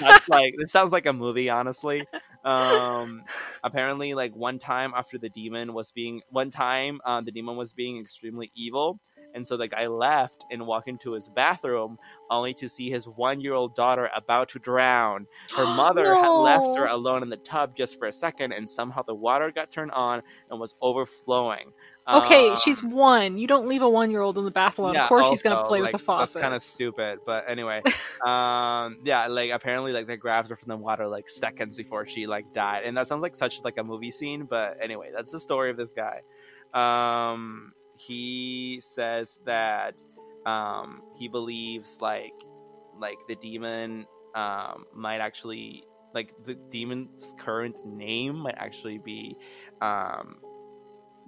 [0.00, 2.06] that's like this sounds like a movie, honestly.
[2.44, 3.22] Um,
[3.64, 7.72] apparently, like one time after the demon was being one time, uh, the demon was
[7.72, 9.00] being extremely evil.
[9.36, 11.98] And so the guy left and walked into his bathroom,
[12.30, 15.26] only to see his one-year-old daughter about to drown.
[15.54, 19.02] Her mother had left her alone in the tub just for a second, and somehow
[19.02, 21.72] the water got turned on and was overflowing.
[22.08, 23.36] Okay, Um, she's one.
[23.36, 24.94] You don't leave a one year old in the bath alone.
[24.94, 26.34] yeah, of course she's gonna play like, with the faucet.
[26.34, 27.82] That's kind of stupid, but anyway,
[28.24, 32.26] um, yeah, like apparently, like they grabbed her from the water like seconds before she
[32.28, 34.44] like died, and that sounds like such like a movie scene.
[34.44, 36.20] But anyway, that's the story of this guy.
[36.72, 39.94] Um, he says that
[40.46, 42.34] um, he believes like
[42.98, 49.36] like the demon um, might actually like the demon's current name might actually be
[49.80, 50.36] um,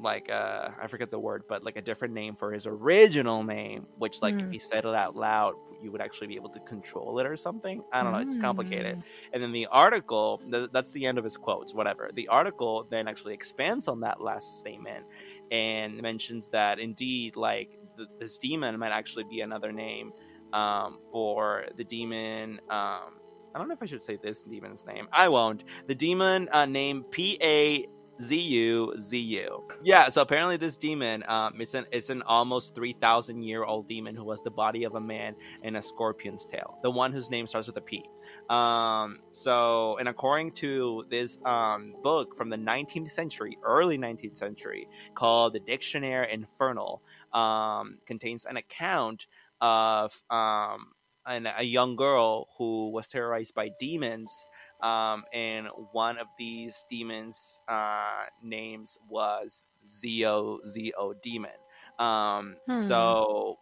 [0.01, 3.87] like uh I forget the word, but like a different name for his original name,
[3.97, 4.53] which like if Hmm.
[4.53, 7.83] he said it out loud, you would actually be able to control it or something.
[7.93, 8.19] I don't know.
[8.19, 8.99] It's complicated.
[8.99, 9.03] Mm.
[9.33, 12.11] And then the article, th- that's the end of his quotes, whatever.
[12.15, 15.05] The article then actually expands on that last statement
[15.51, 20.13] and mentions that indeed, like, th- this demon might actually be another name
[20.53, 22.61] um, for the demon.
[22.71, 23.19] Um,
[23.55, 25.09] I don't know if I should say this demon's name.
[25.13, 25.65] I won't.
[25.87, 27.87] The demon uh, named P A
[28.21, 29.65] Z U Z U.
[29.83, 33.89] Yeah, so apparently this demon, um, it's an it's an almost three thousand year old
[33.89, 36.79] demon who has the body of a man and a scorpion's tail.
[36.83, 38.05] The one whose name starts with a P.
[38.51, 44.89] Um, so, and according to this um, book from the 19th century, early 19th century,
[45.15, 47.03] called the Dictionary Infernal,
[47.33, 49.27] um, contains an account
[49.61, 50.93] of um,
[51.29, 54.47] an, a young girl who was terrorized by demons.
[54.81, 61.51] Um, and one of these demons' uh, names was Zio Zio Demon.
[61.99, 62.75] Um, Hmm.
[62.77, 63.59] So,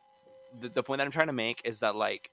[0.61, 2.31] the, the point that I'm trying to make is that, like,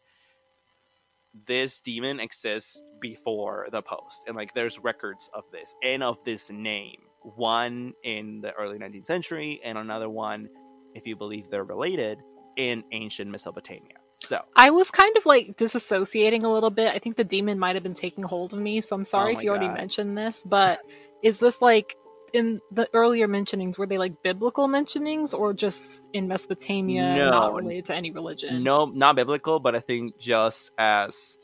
[1.47, 6.51] this demon exists before the post and like there's records of this and of this
[6.51, 10.47] name one in the early 19th century and another one
[10.93, 12.19] if you believe they're related
[12.57, 16.93] in ancient mesopotamia so I was kind of like disassociating a little bit.
[16.93, 19.37] I think the demon might have been taking hold of me, so I'm sorry Oh
[19.37, 20.79] if you already mentioned this, but
[21.23, 21.95] is this like
[22.33, 27.29] in the earlier mentionings were they like biblical mentionings or just in Mesopotamia No.
[27.29, 28.63] not related to any religion?
[28.63, 31.37] no not biblical but i think just as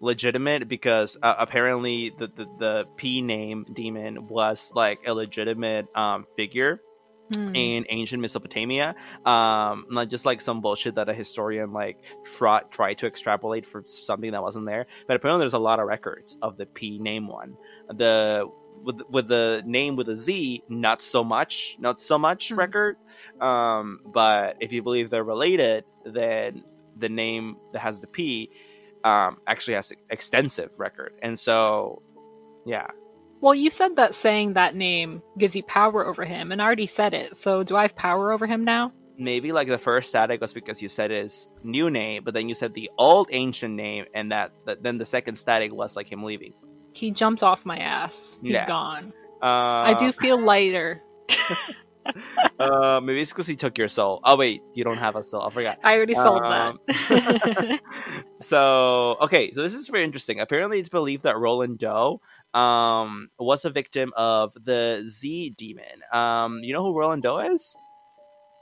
[0.00, 6.26] legitimate because uh, apparently the, the the p name demon was like a legitimate um
[6.36, 6.80] figure
[7.34, 7.54] Hmm.
[7.54, 8.94] in ancient Mesopotamia.
[9.24, 13.82] Um, not just like some bullshit that a historian like try try to extrapolate for
[13.86, 14.86] something that wasn't there.
[15.06, 17.56] But apparently, there's a lot of records of the P name one.
[17.88, 18.48] The
[18.82, 22.56] with with the name with a Z, not so much, not so much Hmm.
[22.56, 22.96] record.
[23.40, 26.64] Um, but if you believe they're related, then
[26.98, 28.50] the name that has the P
[29.04, 31.14] um, actually has extensive record.
[31.22, 32.02] And so,
[32.64, 32.88] yeah,
[33.42, 36.86] Well, you said that saying that name gives you power over him, and I already
[36.86, 37.36] said it.
[37.36, 38.92] So do I have power over him now?
[39.18, 42.54] maybe like the first static was because you said his new name, but then you
[42.54, 46.24] said the old ancient name, and that, that then the second static was like him
[46.24, 46.52] leaving.
[46.92, 48.40] He jumped off my ass.
[48.42, 48.66] He's Yeah.
[48.66, 49.12] gone.
[49.40, 49.44] Uh,
[49.90, 51.02] I do feel lighter.
[52.58, 54.20] Uh, maybe it's because he took your soul.
[54.24, 55.42] Oh wait, you don't have a soul.
[55.42, 55.78] I forgot.
[55.84, 57.80] I already sold Um, that.
[58.40, 60.40] so okay, so this is very interesting.
[60.40, 62.20] Apparently, it's believed that Roland Doe
[62.54, 66.02] um was a victim of the Z demon.
[66.12, 67.76] Um, you know who Roland Doe is?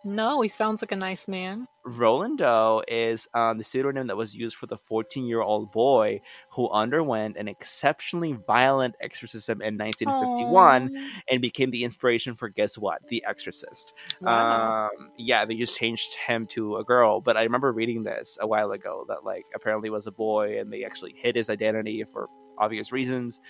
[0.04, 1.66] no, he sounds like a nice man.
[1.84, 6.20] Roland Doe is um, the pseudonym that was used for the 14 year old boy
[6.50, 11.10] who underwent an exceptionally violent exorcism in 1951 Aw.
[11.30, 13.06] and became the inspiration for guess what?
[13.08, 13.92] The Exorcist.
[14.20, 14.88] Wow.
[14.88, 17.20] Um, yeah, they just changed him to a girl.
[17.20, 20.72] But I remember reading this a while ago that like apparently was a boy and
[20.72, 23.40] they actually hid his identity for obvious reasons.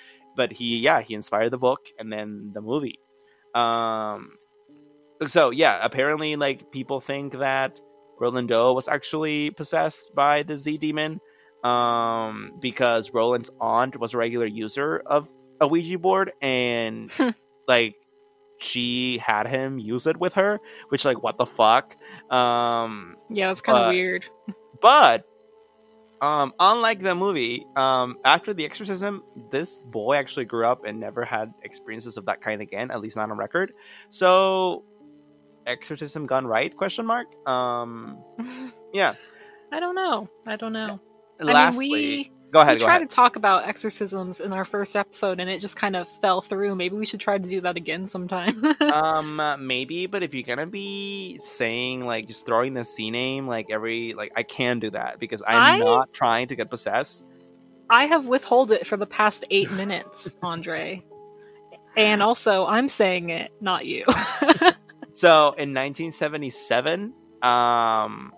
[0.41, 2.99] But he, yeah, he inspired the book and then the movie.
[3.55, 4.39] Um,
[5.27, 7.79] so yeah, apparently like people think that
[8.19, 11.21] Roland Doe was actually possessed by the Z demon
[11.63, 17.37] um, because Roland's aunt was a regular user of a Ouija board and Hmm.
[17.69, 17.97] like
[18.61, 21.97] she had him use it with her, which like what the fuck.
[22.33, 24.25] Um, yeah, it's kind of weird.
[24.81, 25.27] but
[26.21, 31.25] um, unlike the movie, um, after the exorcism, this boy actually grew up and never
[31.25, 33.73] had experiences of that kind again, at least not on record.
[34.11, 34.85] So,
[35.67, 36.77] exorcism gone right?
[36.77, 37.27] Question mark.
[37.49, 38.23] Um,
[38.93, 39.15] yeah.
[39.73, 40.29] I don't know.
[40.47, 41.01] I don't know.
[41.41, 42.75] Lastly, I mean, we go ahead.
[42.75, 43.11] we Go tried ahead.
[43.11, 46.75] to talk about exorcisms in our first episode, and it just kind of fell through.
[46.75, 48.65] Maybe we should try to do that again sometime.
[48.81, 53.47] um, uh, maybe, but if you're gonna be saying like just throwing the C name
[53.47, 57.25] like every like, I can do that because I'm I- not trying to get possessed.
[57.89, 61.05] I have withhold it for the past eight minutes, Andre.
[61.97, 64.05] And also, I'm saying it, not you.
[65.13, 68.33] So in 1977, um,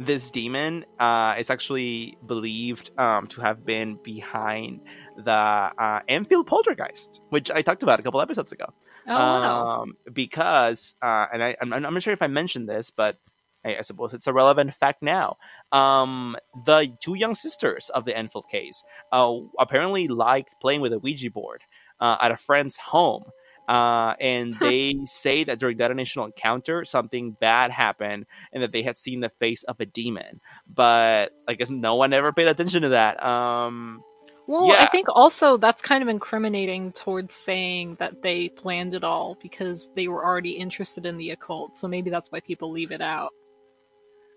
[0.00, 4.80] this demon uh, is actually believed um, to have been behind
[5.18, 8.64] the uh, Enfield poltergeist, which I talked about a couple episodes ago.
[9.06, 9.82] oh, wow.
[9.82, 13.18] um, because, uh, and I, I'm, I'm not sure if I mentioned this, but
[13.62, 15.36] I, I suppose it's a relevant fact now.
[15.70, 16.34] Um,
[16.64, 18.82] the two young sisters of the Enfield case
[19.12, 21.60] uh, apparently liked playing with a Ouija board
[22.00, 23.24] uh, at a friend's home.
[23.70, 28.82] Uh, and they say that during that initial encounter, something bad happened, and that they
[28.82, 30.40] had seen the face of a demon.
[30.66, 33.24] But I guess no one ever paid attention to that.
[33.24, 34.02] Um,
[34.48, 39.38] Well, I think also that's kind of incriminating towards saying that they planned it all
[39.40, 41.76] because they were already interested in the occult.
[41.76, 43.30] So maybe that's why people leave it out.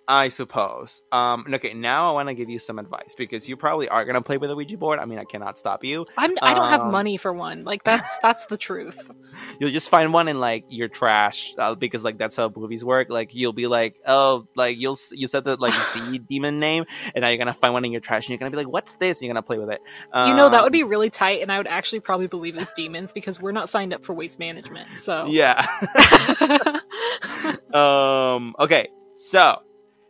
[0.07, 1.01] I suppose.
[1.11, 4.21] Um, okay, now I want to give you some advice because you probably are gonna
[4.21, 4.99] play with a Ouija board.
[4.99, 6.05] I mean, I cannot stop you.
[6.17, 7.63] I'm, I don't have Um, money for one.
[7.63, 9.09] Like that's that's the truth.
[9.59, 13.09] You'll just find one in like your trash uh, because like that's how movies work.
[13.09, 16.83] Like you'll be like, oh, like you'll you said that like sea demon name,
[17.15, 18.93] and now you're gonna find one in your trash, and you're gonna be like, what's
[18.95, 19.19] this?
[19.19, 19.79] And you're gonna play with it.
[20.13, 22.73] you know that Um, would be really tight, and I would actually probably believe it's
[22.73, 24.87] demons because we're not signed up for waste management.
[24.99, 25.65] So Yeah.
[27.73, 28.55] um.
[28.59, 28.89] Okay.
[29.15, 29.61] So,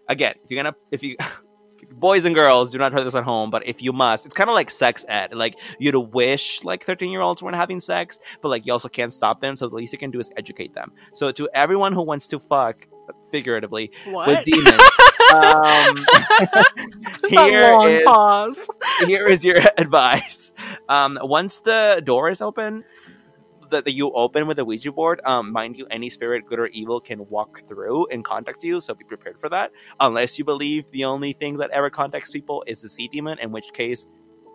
[0.08, 1.18] again, if you're gonna, if you,
[1.92, 3.50] boys and girls, do not try this at home.
[3.50, 5.34] But if you must, it's kind of like sex ed.
[5.34, 9.14] Like you'd wish like 13 year olds weren't having sex, but like you also can't
[9.14, 9.56] stop them.
[9.56, 10.92] So the least you can do is educate them.
[11.14, 12.88] So to everyone who wants to fuck,
[13.32, 14.28] figuratively, what?
[14.28, 14.82] with demons,
[15.34, 16.06] um,
[17.28, 18.58] here is
[19.08, 20.54] here is your advice.
[20.90, 22.84] Um, once the door is open,
[23.74, 26.68] that, that you open with a Ouija board, um, mind you, any spirit, good or
[26.68, 28.80] evil, can walk through and contact you.
[28.80, 29.72] So be prepared for that.
[30.00, 33.52] Unless you believe the only thing that ever contacts people is the sea demon, in
[33.52, 34.08] which case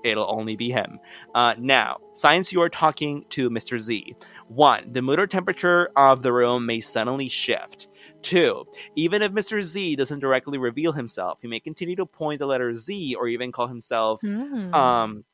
[0.04, 0.98] it'll only be him.
[1.35, 3.78] Uh, now, since you are talking to Mr.
[3.81, 4.14] Z,
[4.46, 7.88] one, the mood or temperature of the room may suddenly shift.
[8.22, 8.64] Two,
[8.96, 9.61] even if Mr.
[9.62, 13.52] Z doesn't directly reveal himself, he may continue to point the letter Z or even
[13.52, 14.72] call himself Hmm.
[14.74, 15.24] um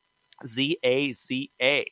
[0.47, 1.85] Z A Z A.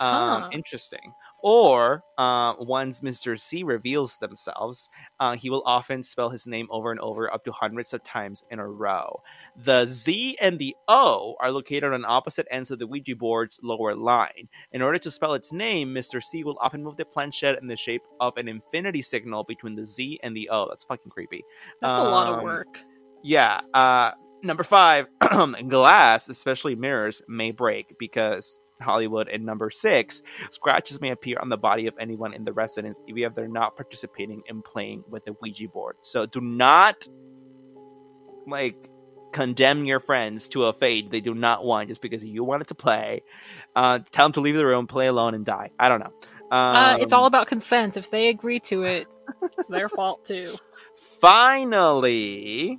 [0.00, 0.48] Um, Huh.
[0.52, 1.12] interesting.
[1.40, 3.38] Or uh, once Mr.
[3.38, 4.88] C reveals themselves,
[5.20, 8.42] uh, he will often spell his name over and over up to hundreds of times
[8.50, 9.22] in a row.
[9.56, 13.94] The Z and the O are located on opposite ends of the Ouija board's lower
[13.94, 14.48] line.
[14.72, 16.20] In order to spell its name, Mr.
[16.22, 19.84] C will often move the planchette in the shape of an infinity signal between the
[19.86, 20.66] Z and the O.
[20.68, 21.44] That's fucking creepy.
[21.80, 22.80] That's a lot of um, work.
[23.22, 23.60] Yeah.
[23.74, 25.06] Uh, number five,
[25.68, 29.28] glass, especially mirrors, may break because Hollywood.
[29.28, 33.22] And number six, scratches may appear on the body of anyone in the residence, even
[33.24, 35.96] if they're not participating in playing with the Ouija board.
[36.02, 37.06] So do not
[38.46, 38.88] like
[39.32, 42.74] condemn your friends to a fate they do not want just because you wanted to
[42.74, 43.22] play.
[43.76, 45.70] Uh, tell them to leave the room, play alone, and die.
[45.78, 46.12] I don't know.
[46.50, 47.96] Um, Uh, it's all about consent.
[47.98, 49.06] If they agree to it,
[49.58, 50.54] it's their fault too.
[51.20, 52.78] finally,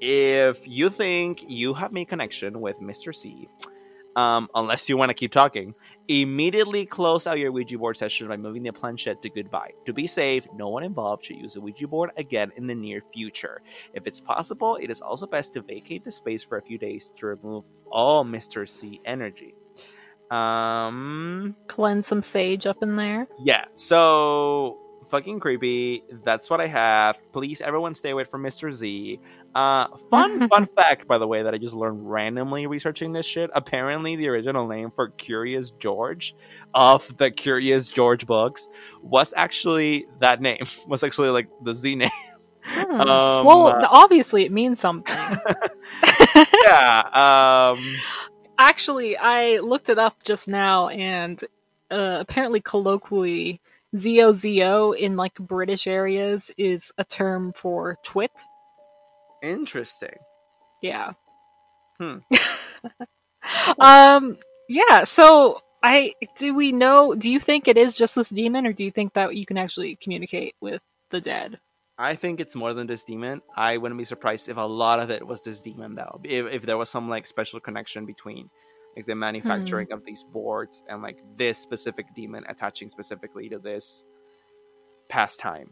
[0.00, 3.14] if you think you have made connection with Mr.
[3.14, 3.48] C,
[4.16, 5.74] um, unless you want to keep talking,
[6.08, 9.70] immediately close out your Ouija board session by moving the planchette to goodbye.
[9.84, 13.02] To be safe, no one involved should use a Ouija board again in the near
[13.12, 13.60] future.
[13.94, 17.12] If it's possible, it is also best to vacate the space for a few days
[17.16, 18.68] to remove all Mr.
[18.68, 19.54] C energy.
[20.30, 23.28] Um, Cleanse some sage up in there.
[23.38, 24.78] yeah, so
[25.10, 26.02] fucking creepy.
[26.24, 27.20] That's what I have.
[27.32, 28.72] Please, everyone, stay away from Mr.
[28.72, 29.20] Z.
[29.54, 33.50] Uh, fun, fun fact, by the way, that I just learned randomly researching this shit.
[33.54, 36.34] Apparently, the original name for Curious George
[36.74, 38.68] of the Curious George books
[39.02, 40.66] was actually that name.
[40.86, 42.10] Was actually like the Z name.
[42.62, 43.00] Hmm.
[43.00, 45.14] Um, well, uh, obviously it means something.
[46.64, 47.72] yeah.
[47.76, 47.96] Um,
[48.58, 51.42] Actually, I looked it up just now, and
[51.90, 53.60] uh, apparently, colloquially,
[53.94, 58.32] ZOZO in like British areas is a term for twit.
[59.42, 60.16] interesting.
[60.82, 61.12] Yeah.
[61.98, 62.18] Hmm.
[63.80, 64.38] um.
[64.68, 65.04] Yeah.
[65.04, 67.14] So, I do we know?
[67.14, 69.58] Do you think it is just this demon, or do you think that you can
[69.58, 71.58] actually communicate with the dead?
[71.98, 73.40] I think it's more than this demon.
[73.56, 76.20] I wouldn't be surprised if a lot of it was this demon, though.
[76.24, 78.50] If, if there was some like special connection between
[78.96, 84.04] like the manufacturing of these boards and like this specific demon attaching specifically to this
[85.08, 85.70] pastime.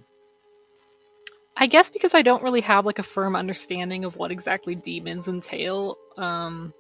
[1.57, 5.29] I guess because I don't really have like a firm understanding of what exactly demons
[5.29, 5.97] entail.
[6.17, 6.73] Um.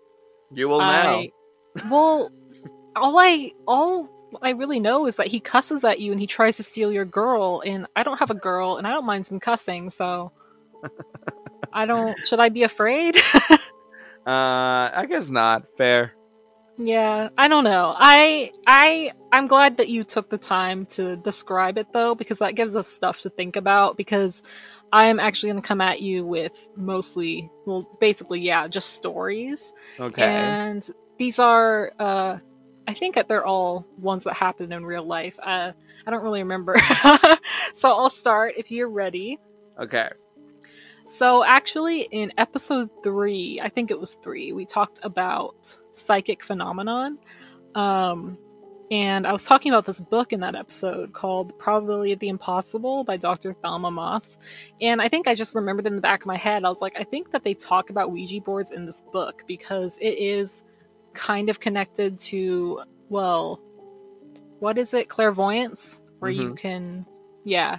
[0.52, 1.32] You will I,
[1.90, 2.30] well,
[2.94, 4.08] all I all
[4.42, 7.04] I really know is that he cusses at you and he tries to steal your
[7.04, 10.30] girl, and I don't have a girl, and I don't mind some cussing, so
[11.72, 12.18] I don't.
[12.26, 13.16] Should I be afraid?
[14.26, 15.66] Uh, I guess not.
[15.76, 16.14] Fair.
[16.76, 17.94] Yeah, I don't know.
[17.96, 22.54] I I I'm glad that you took the time to describe it though, because that
[22.54, 23.96] gives us stuff to think about.
[23.96, 24.42] Because
[24.94, 29.74] I am actually going to come at you with mostly, well, basically, yeah, just stories.
[29.98, 30.22] Okay.
[30.22, 32.38] And these are, uh,
[32.86, 35.36] I think that they're all ones that happen in real life.
[35.42, 35.72] Uh,
[36.06, 36.76] I don't really remember.
[37.74, 39.40] so I'll start if you're ready.
[39.80, 40.10] Okay.
[41.08, 47.18] So actually, in episode three, I think it was three, we talked about psychic phenomenon.
[47.74, 48.38] Um,
[48.90, 53.02] and I was talking about this book in that episode called Probability of the Impossible
[53.02, 53.54] by Dr.
[53.54, 54.36] Thelma Moss.
[54.80, 56.94] And I think I just remembered in the back of my head, I was like,
[56.98, 60.64] I think that they talk about Ouija boards in this book because it is
[61.14, 63.60] kind of connected to well,
[64.60, 65.08] what is it?
[65.08, 66.56] Clairvoyance, where you Mhm.
[66.56, 67.06] can,
[67.44, 67.78] yeah.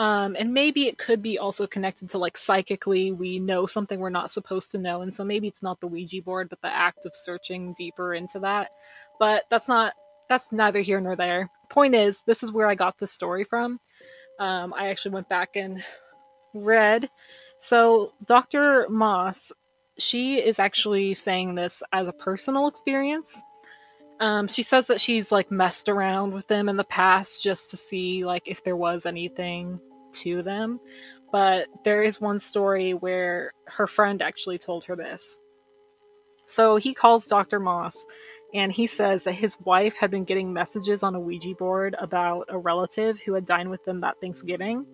[0.00, 4.08] Um, and maybe it could be also connected to like psychically, we know something we're
[4.08, 7.04] not supposed to know, and so maybe it's not the Ouija board, but the act
[7.04, 8.70] of searching deeper into that.
[9.18, 9.92] But that's not
[10.26, 11.50] that's neither here nor there.
[11.68, 13.78] Point is, this is where I got this story from.
[14.38, 15.84] Um, I actually went back and
[16.54, 17.10] read.
[17.58, 18.86] So Dr.
[18.88, 19.52] Moss,
[19.98, 23.38] she is actually saying this as a personal experience.
[24.18, 27.76] Um, she says that she's like messed around with them in the past just to
[27.76, 29.78] see like if there was anything
[30.14, 30.80] to them.
[31.32, 35.38] But there is one story where her friend actually told her this.
[36.48, 37.60] So he calls Dr.
[37.60, 37.96] Moss
[38.52, 42.46] and he says that his wife had been getting messages on a Ouija board about
[42.48, 44.84] a relative who had dined with them that Thanksgiving.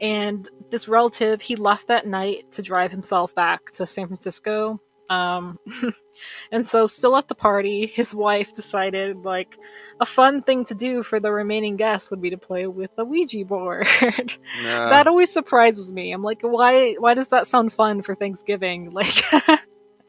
[0.00, 4.80] And this relative, he left that night to drive himself back to San Francisco.
[5.08, 5.58] Um,
[6.52, 9.56] and so, still at the party, his wife decided like
[10.00, 13.04] a fun thing to do for the remaining guests would be to play with the
[13.04, 13.86] Ouija board.
[14.62, 14.88] No.
[14.88, 16.12] that always surprises me.
[16.12, 16.94] I'm like, why?
[16.94, 18.90] Why does that sound fun for Thanksgiving?
[18.96, 19.22] Like,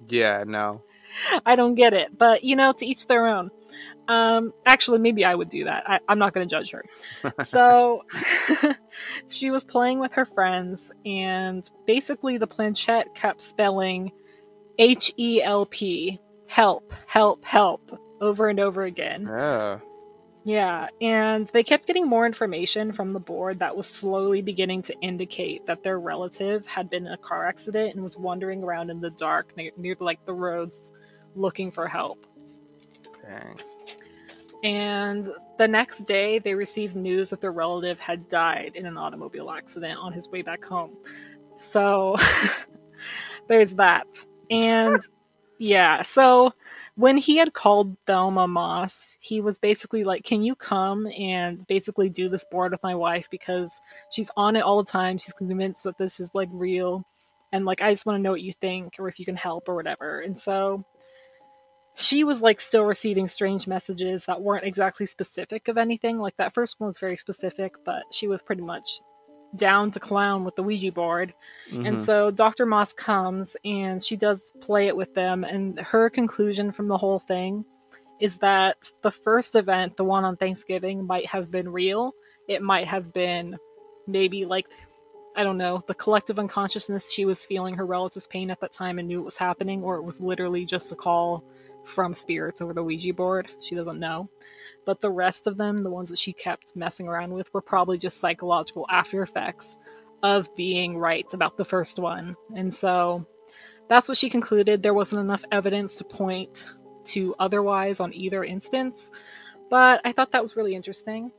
[0.07, 0.81] yeah, no.
[1.45, 2.17] I don't get it.
[2.17, 3.51] But you know, to each their own.
[4.07, 5.83] Um, actually, maybe I would do that.
[5.85, 6.85] I, I'm not going to judge her.
[7.45, 8.03] so
[9.27, 14.13] she was playing with her friends, and basically, the planchette kept spelling
[14.77, 19.27] H E L P, help, help, help, over and over again.
[19.27, 19.81] Oh.
[20.43, 24.97] Yeah, and they kept getting more information from the board that was slowly beginning to
[25.01, 29.01] indicate that their relative had been in a car accident and was wandering around in
[29.01, 30.93] the dark near, near like the roads
[31.35, 32.25] looking for help.
[33.27, 33.59] Dang.
[34.63, 39.51] And the next day, they received news that their relative had died in an automobile
[39.51, 40.95] accident on his way back home.
[41.59, 42.15] So
[43.49, 44.25] there's that.
[44.49, 44.99] And
[45.59, 46.53] yeah, so
[46.95, 52.09] when he had called Thelma Moss, he was basically like, Can you come and basically
[52.09, 53.27] do this board with my wife?
[53.29, 53.71] Because
[54.11, 55.17] she's on it all the time.
[55.17, 57.05] She's convinced that this is like real.
[57.51, 59.69] And like, I just want to know what you think or if you can help
[59.69, 60.19] or whatever.
[60.19, 60.83] And so
[61.95, 66.19] she was like still receiving strange messages that weren't exactly specific of anything.
[66.19, 69.01] Like that first one was very specific, but she was pretty much
[69.55, 71.33] down to clown with the Ouija board.
[71.71, 72.05] And Mhm.
[72.05, 72.65] so Dr.
[72.65, 75.43] Moss comes and she does play it with them.
[75.43, 77.65] And her conclusion from the whole thing
[78.19, 82.13] is that the first event, the one on Thanksgiving, might have been real.
[82.47, 83.57] It might have been
[84.07, 84.67] maybe like,
[85.35, 88.97] I don't know, the collective unconsciousness she was feeling her relative's pain at that time
[88.97, 91.43] and knew it was happening, or it was literally just a call
[91.83, 93.47] from spirits over the Ouija board.
[93.61, 94.29] She doesn't know.
[94.87, 97.97] But the rest of them, the ones that she kept messing around with, were probably
[97.97, 99.75] just psychological after effects
[100.23, 102.37] of being right about the first one.
[102.55, 103.27] And so
[103.89, 104.81] that's what she concluded.
[104.81, 106.67] There wasn't enough evidence to point
[107.07, 109.11] to otherwise on either instance.
[109.69, 111.33] But I thought that was really interesting.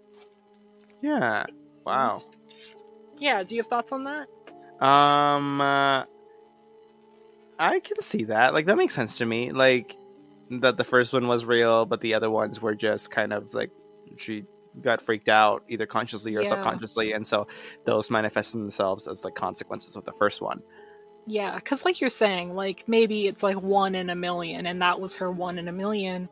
[1.00, 1.46] Yeah.
[1.86, 2.24] Wow.
[3.18, 4.28] Yeah, do you have thoughts on that?
[4.86, 6.04] Um, uh,
[7.58, 8.52] I can see that.
[8.52, 9.52] Like that makes sense to me.
[9.52, 9.96] Like
[10.50, 13.70] that the first one was real, but the other ones were just kind of like
[14.16, 14.44] she
[14.80, 16.48] got freaked out either consciously or Yeah.
[16.48, 17.46] subconsciously, and so
[17.84, 20.62] those manifested themselves as like consequences of the first one.
[21.26, 24.98] Yeah, because like you're saying, like maybe it's like one in a million, and that
[25.00, 26.28] was her one in a million,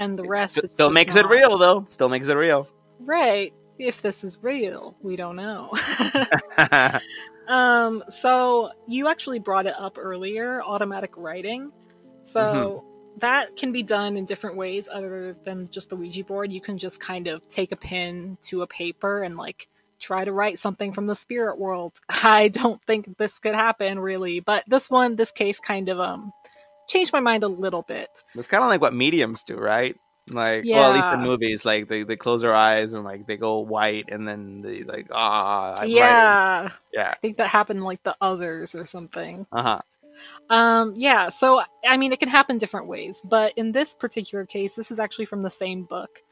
[0.00, 1.86] and the It rest st- still makes it real though.
[1.88, 2.68] Still makes it real.
[2.98, 3.52] Right.
[3.78, 5.70] If this is real, we don't know.
[7.48, 11.72] Um, so you actually brought it up earlier, automatic writing.
[12.22, 12.86] So Mm-hmm.
[13.20, 16.52] That can be done in different ways other than just the Ouija board.
[16.52, 19.68] You can just kind of take a pen to a paper and like
[20.00, 21.92] try to write something from the spirit world.
[22.08, 26.32] I don't think this could happen really, but this one, this case kind of um
[26.88, 28.10] changed my mind a little bit.
[28.34, 29.96] It's kind of like what mediums do, right?
[30.28, 33.36] Like, well, at least in movies, like they, they close their eyes and like they
[33.36, 35.96] go white, and then they like ah, I'm writing.
[35.96, 36.70] yeah.
[36.92, 39.46] yeah, I think that happened like the others or something.
[39.50, 39.80] uh huh,
[40.48, 44.74] Um, yeah, so I mean, it can happen different ways, but in this particular case,
[44.74, 46.22] this is actually from the same book.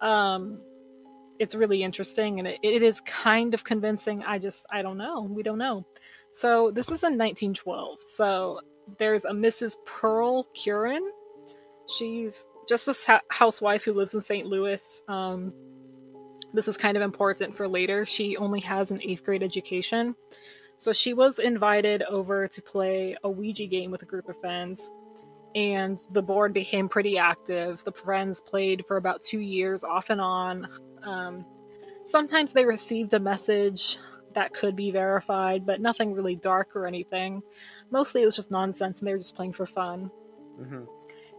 [0.00, 0.60] Um,
[1.38, 4.22] it's really interesting and it, it is kind of convincing.
[4.22, 5.22] I just, I don't know.
[5.22, 5.84] We don't know.
[6.32, 7.98] So this is in 1912.
[8.16, 8.60] So
[8.98, 9.76] there's a Mrs.
[9.86, 11.02] Pearl Curran.
[11.98, 14.46] She's just a housewife who lives in St.
[14.46, 15.02] Louis.
[15.08, 15.52] Um,
[16.54, 18.06] this is kind of important for later.
[18.06, 20.14] She only has an eighth grade education.
[20.82, 24.90] So she was invited over to play a Ouija game with a group of friends,
[25.54, 27.84] and the board became pretty active.
[27.84, 30.66] The friends played for about two years, off and on.
[31.04, 31.44] Um,
[32.06, 33.96] sometimes they received a message
[34.34, 37.44] that could be verified, but nothing really dark or anything.
[37.92, 40.10] Mostly it was just nonsense, and they were just playing for fun.
[40.60, 40.82] hmm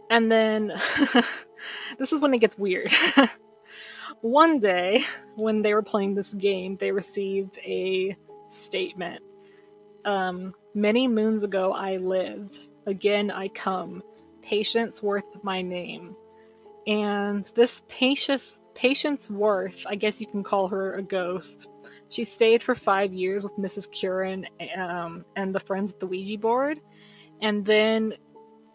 [0.08, 0.68] And then
[1.98, 2.94] this is when it gets weird.
[4.22, 5.04] One day,
[5.36, 8.16] when they were playing this game, they received a
[8.48, 9.22] statement.
[10.04, 12.58] Um, Many moons ago I lived.
[12.86, 14.02] Again I come.
[14.42, 16.16] Patience worth my name.
[16.88, 21.68] And this Patience, Patience Worth, I guess you can call her a ghost.
[22.08, 23.88] She stayed for five years with Mrs.
[23.88, 24.46] Curran
[24.76, 26.80] um, and the friends at the Ouija board,
[27.40, 28.14] and then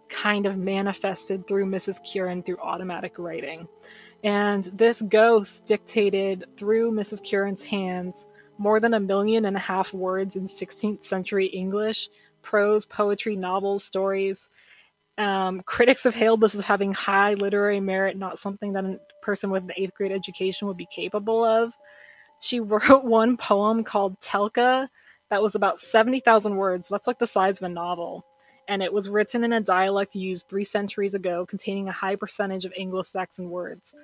[0.07, 1.99] kind of manifested through Mrs.
[2.11, 3.67] Curran through automatic writing.
[4.23, 7.29] And this ghost dictated through Mrs.
[7.29, 8.25] Curran's hands
[8.59, 12.09] more than a million and a half words in 16th century English,
[12.43, 14.49] prose, poetry, novels, stories.
[15.17, 19.49] Um, critics have hailed this as having high literary merit, not something that a person
[19.49, 21.73] with an eighth grade education would be capable of.
[22.39, 24.87] She wrote one poem called Telka
[25.31, 26.89] that was about 70,000 words.
[26.89, 28.25] That's like the size of a novel
[28.69, 32.65] and it was written in a dialect used three centuries ago, containing a high percentage
[32.65, 33.95] of Anglo Saxon words.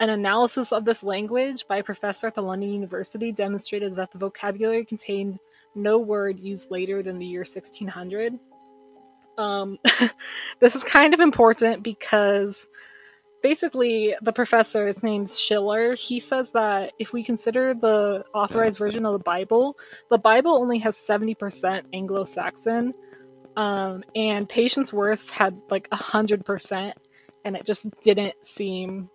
[0.00, 4.18] An analysis of this language by a professor at the London University demonstrated that the
[4.18, 5.38] vocabulary contained
[5.74, 8.38] no word used later than the year 1600.
[9.38, 9.78] Um,
[10.60, 12.66] this is kind of important because
[13.42, 19.06] basically the professor, his name's Schiller, he says that if we consider the authorized version
[19.06, 19.76] of the Bible,
[20.10, 22.94] the Bible only has 70% Anglo Saxon
[23.56, 26.96] um, and Patience Worth had like a hundred percent,
[27.44, 29.10] and it just didn't seem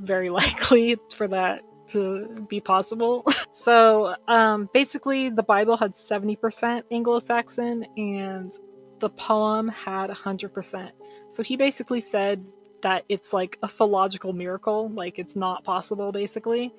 [0.00, 3.24] very likely for that to be possible.
[3.52, 8.52] so um, basically, the Bible had seventy percent Anglo-Saxon, and
[9.00, 10.92] the poem had hundred percent.
[11.30, 12.44] So he basically said
[12.82, 16.72] that it's like a philological miracle, like it's not possible, basically.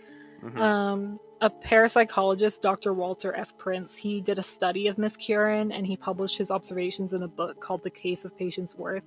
[0.44, 0.60] Mm-hmm.
[0.60, 2.94] Um, a parapsychologist, Dr.
[2.94, 3.58] Walter F.
[3.58, 7.28] Prince, he did a study of Miss Curran and he published his observations in a
[7.28, 9.04] book called The Case of Patience Worth.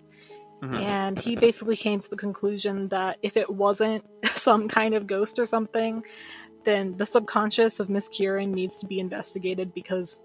[0.64, 0.74] Mm-hmm.
[0.76, 4.04] And he basically came to the conclusion that if it wasn't
[4.34, 6.02] some kind of ghost or something,
[6.64, 10.16] then the subconscious of Miss Curran needs to be investigated because,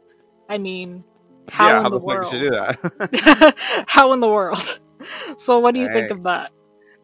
[0.47, 1.03] I mean,
[1.49, 2.31] how yeah, in how the, the world?
[2.31, 3.55] do that?
[3.87, 4.79] how in the world?
[5.37, 5.93] So, what do you hey.
[5.93, 6.51] think of that?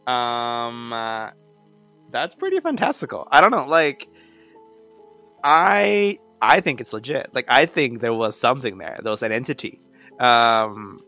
[0.05, 1.29] Um, uh,
[2.11, 3.25] that's pretty fantastical.
[3.31, 4.09] I don't know, like
[5.41, 7.29] I I think it's legit.
[7.33, 8.99] Like I think there was something there.
[9.01, 9.79] There was an entity.
[10.19, 10.99] Um,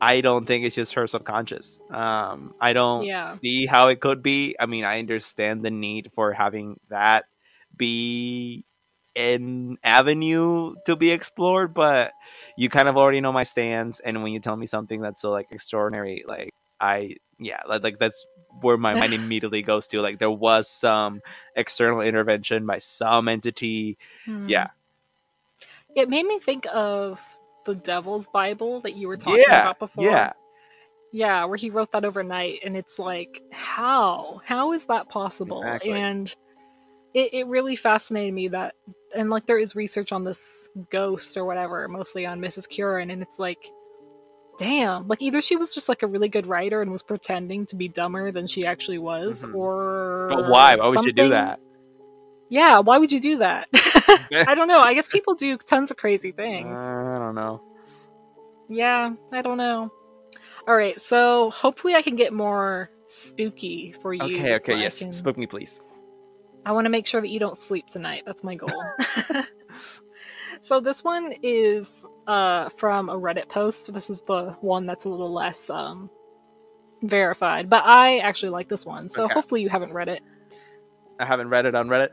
[0.00, 1.80] I don't think it's just her subconscious.
[1.90, 3.26] Um, I don't yeah.
[3.26, 4.56] see how it could be.
[4.58, 7.24] I mean, I understand the need for having that
[7.76, 8.64] be
[9.16, 12.12] an avenue to be explored, but
[12.56, 14.00] you kind of already know my stance.
[14.00, 17.98] And when you tell me something that's so like extraordinary, like I yeah, like, like
[17.98, 18.26] that's
[18.60, 20.00] where my mind immediately goes to.
[20.00, 21.20] Like there was some
[21.56, 23.98] external intervention by some entity.
[24.24, 24.48] Hmm.
[24.48, 24.68] Yeah.
[25.94, 27.20] It made me think of
[27.64, 30.04] the Devil's Bible that you were talking yeah, about before.
[30.04, 30.32] Yeah.
[31.12, 34.40] Yeah, where he wrote that overnight, and it's like, how?
[34.44, 35.62] How is that possible?
[35.62, 35.92] Exactly.
[35.92, 36.34] And
[37.14, 38.74] it, it really fascinated me that,
[39.14, 42.68] and like there is research on this ghost or whatever, mostly on Mrs.
[42.68, 43.70] Curran, and it's like,
[44.58, 47.76] damn like either she was just like a really good writer and was pretending to
[47.76, 49.56] be dumber than she actually was mm-hmm.
[49.56, 51.60] or but why why would you do that
[52.48, 53.68] yeah why would you do that
[54.46, 57.62] i don't know i guess people do tons of crazy things uh, don't know
[58.68, 59.90] yeah i don't know
[60.66, 64.98] all right so hopefully i can get more spooky for you okay okay so yes
[64.98, 65.12] can...
[65.12, 65.80] spook me please
[66.64, 68.82] i want to make sure that you don't sleep tonight that's my goal
[70.60, 73.92] so this one is uh, from a Reddit post.
[73.92, 76.10] This is the one that's a little less um,
[77.02, 79.08] verified, but I actually like this one.
[79.08, 79.34] So okay.
[79.34, 80.22] hopefully you haven't read it.
[81.18, 82.10] I haven't read it on Reddit.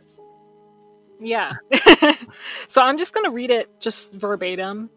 [1.19, 1.53] Yeah.
[2.67, 4.89] so I'm just gonna read it just verbatim.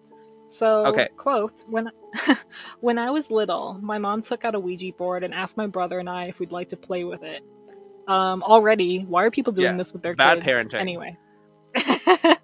[0.56, 1.08] So okay.
[1.16, 1.90] quote when
[2.80, 5.98] when I was little, my mom took out a Ouija board and asked my brother
[5.98, 7.42] and I if we'd like to play with it.
[8.06, 10.46] Um, already, why are people doing yeah, this with their bad kids?
[10.46, 10.80] parenting?
[10.80, 11.16] Anyway.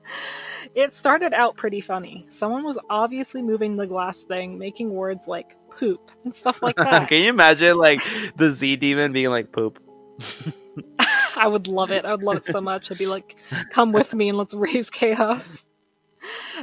[0.75, 2.27] It started out pretty funny.
[2.29, 7.09] Someone was obviously moving the glass thing, making words like poop and stuff like that.
[7.09, 8.01] Can you imagine like
[8.37, 9.83] the Z demon being like poop?
[11.37, 12.05] I would love it.
[12.05, 12.91] I would love it so much.
[12.91, 13.37] I'd be like,
[13.71, 15.67] come with me and let's raise chaos.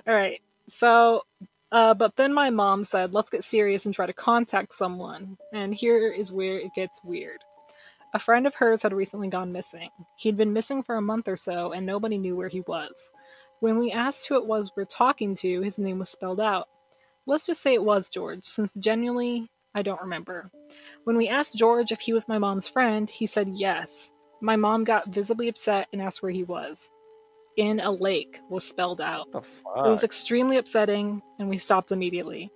[0.08, 0.40] All right.
[0.70, 1.24] So,
[1.72, 5.38] uh, but then my mom said, let's get serious and try to contact someone.
[5.54, 7.40] And here is where it gets weird.
[8.14, 9.90] A friend of hers had recently gone missing.
[10.18, 13.12] He'd been missing for a month or so, and nobody knew where he was.
[13.60, 16.68] When we asked who it was we're talking to, his name was spelled out.
[17.26, 20.50] Let's just say it was George, since genuinely, I don't remember.
[21.04, 24.12] When we asked George if he was my mom's friend, he said yes.
[24.42, 26.92] My mom got visibly upset and asked where he was.
[27.58, 29.28] In a lake was spelled out.
[29.34, 32.52] It was extremely upsetting, and we stopped immediately.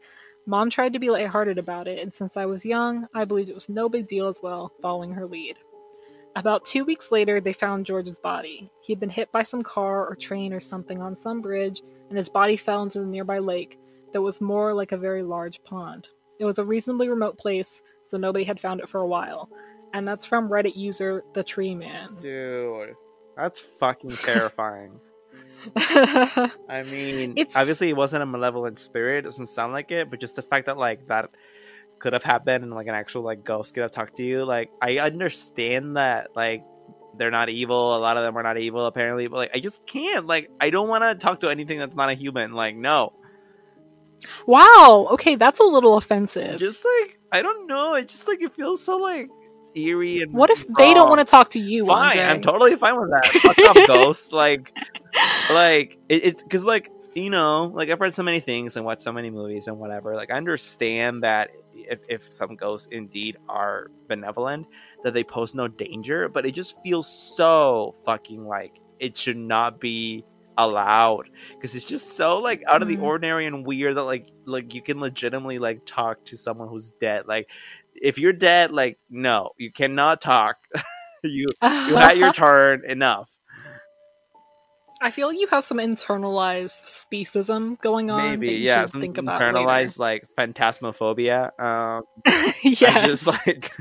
[0.46, 3.56] Mom tried to be lighthearted about it, and since I was young, I believed it
[3.56, 5.58] was no big deal as well, following her lead.
[6.36, 8.72] About two weeks later, they found George's body.
[8.82, 12.30] He'd been hit by some car or train or something on some bridge, and his
[12.30, 13.78] body fell into the nearby lake
[14.14, 16.08] that was more like a very large pond.
[16.40, 19.50] It was a reasonably remote place, so nobody had found it for a while.
[19.94, 22.16] And that's from Reddit user The Tree Man.
[22.22, 22.96] Dude,
[23.36, 25.00] that's fucking terrifying.
[25.76, 29.20] I mean, It's- obviously it wasn't a malevolent spirit.
[29.20, 31.30] It doesn't sound like it, but just the fact that like that
[32.00, 34.44] could have happened and like an actual like ghost could have talked to you.
[34.44, 36.64] Like I understand that like
[37.18, 37.96] they're not evil.
[37.96, 40.26] A lot of them are not evil apparently, but like I just can't.
[40.26, 42.54] Like I don't want to talk to anything that's not a human.
[42.54, 43.14] Like no,
[44.48, 46.60] wow, okay, that's a little offensive.
[46.60, 47.96] just like I don't know.
[47.96, 49.30] It's just like it feels so like
[49.76, 51.86] eerie and what if they don't want to talk to you?
[51.86, 52.18] fine.
[52.20, 52.24] Andre?
[52.24, 53.26] I'm totally fine with that.
[53.42, 54.32] Fuck off, ghosts.
[54.32, 54.72] Like,
[55.50, 59.02] like it, it's because like you know, like I've read so many things and watched
[59.02, 60.16] so many movies and whatever.
[60.16, 64.66] Like I understand that if if some ghosts indeed are benevolent,
[65.04, 69.80] that they pose no danger, but it just feels so fucking like it should not
[69.80, 70.24] be
[70.58, 73.04] allowed because it's just so like out of the Mhm.
[73.04, 77.26] ordinary and weird that like like you can legitimately like talk to someone who's dead
[77.26, 77.50] like
[77.96, 80.58] if you're dead like no you cannot talk.
[81.24, 83.30] You you had your turn enough.
[85.04, 88.22] I feel like you have some internalized speciesism going on.
[88.22, 92.88] maybe yeah some think about internalized like phantasmophobia um later.
[92.88, 93.72] I just like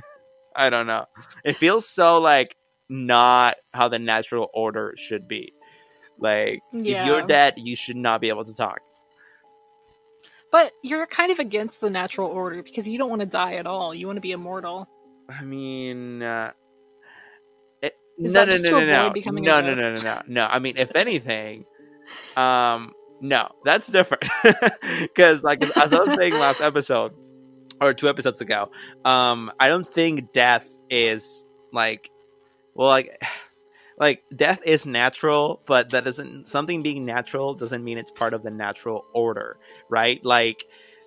[0.55, 1.07] i don't know.
[1.45, 2.57] It feels so like
[2.91, 5.55] not how the natural order should be.
[6.19, 8.81] Like if you're dead you should not be able to talk
[10.51, 13.67] But you're kind of against the natural order because you don't want to die at
[13.67, 13.95] all.
[13.95, 14.89] You want to be immortal.
[15.29, 16.51] i mean uh
[17.83, 20.95] it, no no no no no no no no no no no i mean if
[20.97, 21.65] anything
[22.37, 24.25] um no that's different
[25.03, 27.13] because like as i was saying last episode
[27.81, 28.69] or two episodes ago
[29.05, 32.11] um i don't think death is like
[32.75, 33.23] well like
[34.01, 38.43] like death is natural but that doesn't something being natural doesn't mean it's part of
[38.43, 40.65] the natural order right like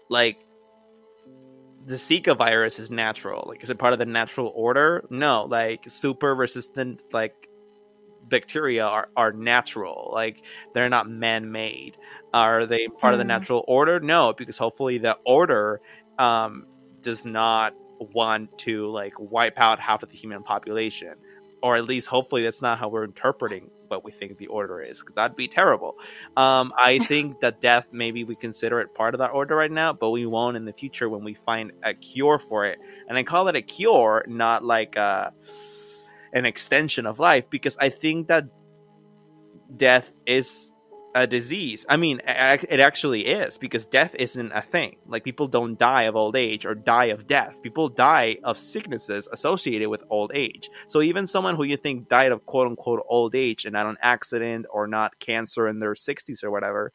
[0.09, 0.37] like
[1.85, 3.43] the Zika virus is natural.
[3.47, 5.03] Like, is it part of the natural order?
[5.09, 5.45] No.
[5.45, 7.49] Like, super resistant like
[8.29, 10.09] bacteria are, are natural.
[10.13, 11.97] Like, they're not man made.
[12.33, 13.29] Are they part of the Hmm.
[13.29, 13.99] natural order?
[13.99, 15.81] No, because hopefully the order
[16.17, 16.67] um,
[17.01, 21.15] does not want to like wipe out half of the human population,
[21.63, 24.99] or at least hopefully that's not how we're interpreting what we think the order is,
[24.99, 25.95] because that'd be terrible.
[26.35, 29.93] Um, I think that death maybe we consider it part of that order right now,
[29.93, 32.79] but we won't in the future when we find a cure for it.
[33.07, 35.31] And I call it a cure, not like a,
[36.33, 38.45] an extension of life, because I think that
[39.77, 40.72] death is
[41.15, 41.85] a disease.
[41.87, 44.97] I mean, it actually is because death isn't a thing.
[45.05, 47.61] Like people don't die of old age or die of death.
[47.61, 50.69] People die of sicknesses associated with old age.
[50.87, 53.97] So even someone who you think died of quote unquote old age and not an
[54.01, 56.91] accident or not cancer in their 60s or whatever,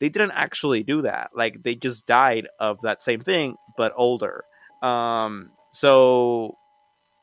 [0.00, 1.30] they didn't actually do that.
[1.34, 4.44] Like they just died of that same thing but older.
[4.82, 6.58] Um so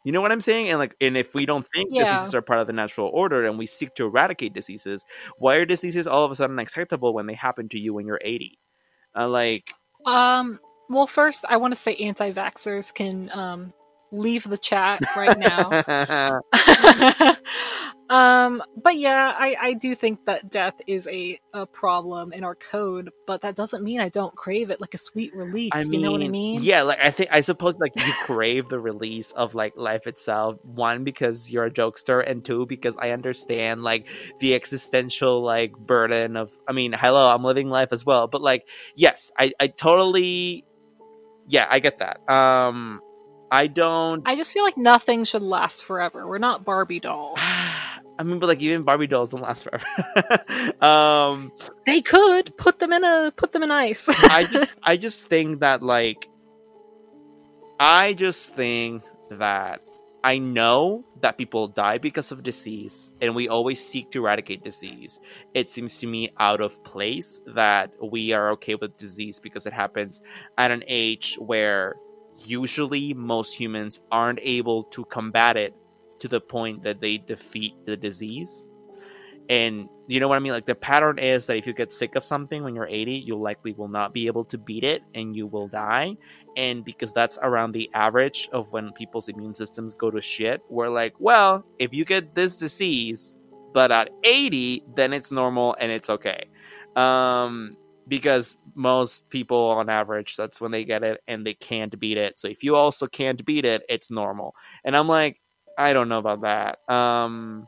[0.04, 0.70] you know what I'm saying?
[0.70, 2.04] And like, and if we don't think Yeah.
[2.04, 5.06] diseases are part of the natural order and we seek to eradicate diseases,
[5.38, 8.22] why are diseases all of a sudden acceptable when they happen to you when you're
[8.24, 8.60] 80?
[9.16, 9.72] Uh, like,
[10.06, 10.60] Um.
[10.89, 13.74] Well, first, I want to say anti-vaxxers can um
[14.12, 15.70] leave the chat right now.
[18.12, 18.62] um.
[18.82, 23.09] But yeah, I I do think that death is a a problem in our code,
[23.26, 25.72] but that doesn't mean I don't crave it like a sweet release.
[25.74, 26.62] I mean, you know what I mean?
[26.62, 30.57] yeah, like I think I suppose like you crave the release of like life itself.
[30.64, 34.07] One because you're a jokester, and two because I understand like
[34.39, 36.51] the existential like burden of.
[36.68, 40.66] I mean, hello, I'm living life as well, but like, yes, I I totally,
[41.47, 42.30] yeah, I get that.
[42.30, 43.01] Um,
[43.51, 44.24] I don't.
[44.26, 46.26] I just feel like nothing should last forever.
[46.26, 47.38] We're not Barbie dolls.
[48.22, 49.84] I mean, but like even Barbie dolls don't last forever.
[50.86, 51.52] um,
[51.88, 54.08] They could put them in a put them in ice.
[54.08, 56.30] I just I just think that like
[57.80, 59.02] I just think
[59.32, 59.82] that
[60.24, 65.20] I know that people die because of disease and we always seek to eradicate disease.
[65.56, 69.74] It seems to me out of place that we are okay with disease because it
[69.74, 70.22] happens
[70.60, 71.96] at an age where
[72.46, 75.74] usually most humans aren't able to combat it
[76.22, 78.64] to the point that they defeat the disease.
[79.50, 80.54] And you know what I mean?
[80.54, 83.36] Like the pattern is that if you get sick of something when you're 80, you
[83.36, 86.16] likely will not be able to beat it and you will die.
[86.56, 90.90] And because that's around the average of when people's immune systems go to shit, we're
[90.90, 93.36] like, well, if you get this disease,
[93.74, 96.46] but at 80, then it's normal and it's okay.
[96.96, 97.76] Um,
[98.08, 102.40] because most people on average that's when they get it and they can't beat it
[102.40, 105.41] so if you also can't beat it it's normal and i'm like
[105.82, 106.80] i don't know about that.
[106.94, 107.68] Um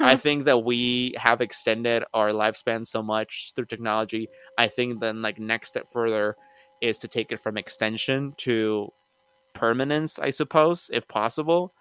[0.00, 4.28] i think that we have extended our lifespan so much through technology
[4.58, 6.36] i think then like next step further
[6.80, 8.88] is to take it from extension to
[9.54, 11.72] permanence i suppose if possible.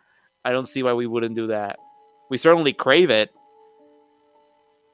[0.46, 1.80] I don't see why we wouldn't do that.
[2.30, 3.32] We certainly crave it.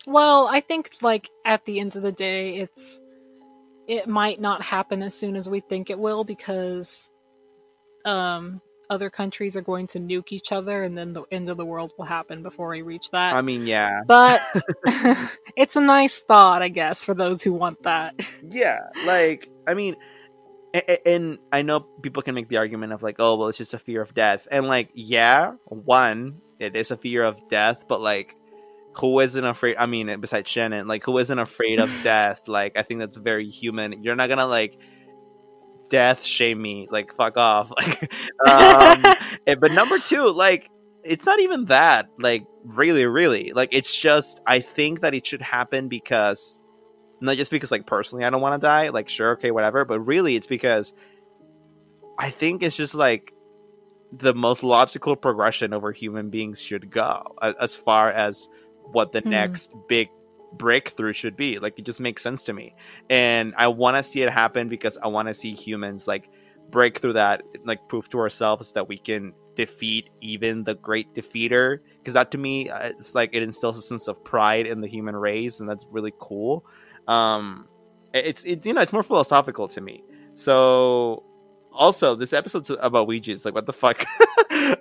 [0.08, 3.00] Well, I think like at the end of the day, it's
[3.88, 7.12] it might not happen as soon as we think it will because
[8.06, 11.66] um other countries are going to nuke each other and then the end of the
[11.66, 13.34] world will happen before we reach that.
[13.34, 14.42] i mean yeah but
[15.56, 18.14] it's a nice thought, I guess, for those who want that.
[18.50, 19.96] yeah like i mean
[21.06, 23.80] and i know people can make the argument of like oh well it's just a
[23.80, 28.36] fear of death and like yeah one it is a fear of death but like
[28.98, 32.82] who isn't afraid i mean besides shannon like who isn't afraid of death like i
[32.84, 34.78] think that's very human you're not gonna like
[35.92, 38.12] death shame me like fuck off like
[38.50, 39.04] um
[39.46, 40.70] eh, but number two like
[41.04, 45.42] it's not even that like really really like it's just i think that it should
[45.42, 46.60] happen because
[47.20, 50.00] not just because like personally i don't want to die like sure okay whatever but
[50.00, 50.94] really it's because
[52.18, 53.34] i think it's just like
[54.12, 57.24] the most logical progression over human beings should go
[57.60, 58.48] as far as
[58.92, 59.30] what the Hmm.
[59.30, 60.10] next big
[60.54, 61.60] breakthrough should be.
[61.60, 62.76] Like it just makes sense to me.
[63.10, 66.30] And i want to see it happen because i want to see humans like
[66.70, 71.80] break through that like prove to ourselves that we can defeat even the great defeater.
[71.98, 74.88] Because that to me uh, it's like it instills a sense of pride in the
[74.88, 76.66] human race and that's really cool.
[77.08, 77.68] Um
[78.14, 80.04] it's it's you know it's more philosophical to me.
[80.34, 81.24] So
[81.74, 84.06] also this episode's about ouija's like what the fuck?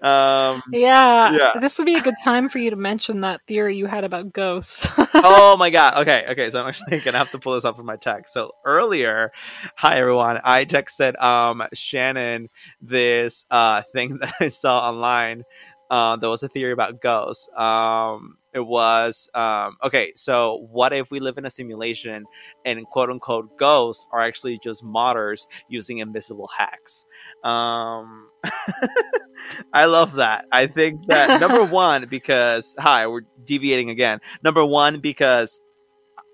[0.02, 1.52] Um Yeah, Yeah.
[1.60, 4.32] this would be a good time for you to mention that theory you had about
[4.32, 4.88] ghosts.
[5.14, 5.98] oh my god.
[6.02, 8.34] Okay okay so i'm actually gonna have to pull this up from my text.
[8.34, 9.32] So earlier
[9.76, 10.40] hi everyone.
[10.44, 12.48] I texted um shannon
[12.80, 15.44] this uh thing that i saw online
[15.90, 17.48] uh, there was a theory about ghosts.
[17.56, 22.24] Um it was um okay so what if we live in a simulation
[22.64, 27.04] and quote unquote ghosts are actually just modders using invisible hacks?
[27.44, 28.28] Um
[29.72, 30.46] i love that.
[30.52, 34.20] I think that number one because hi we're deviating again.
[34.42, 35.60] Number one because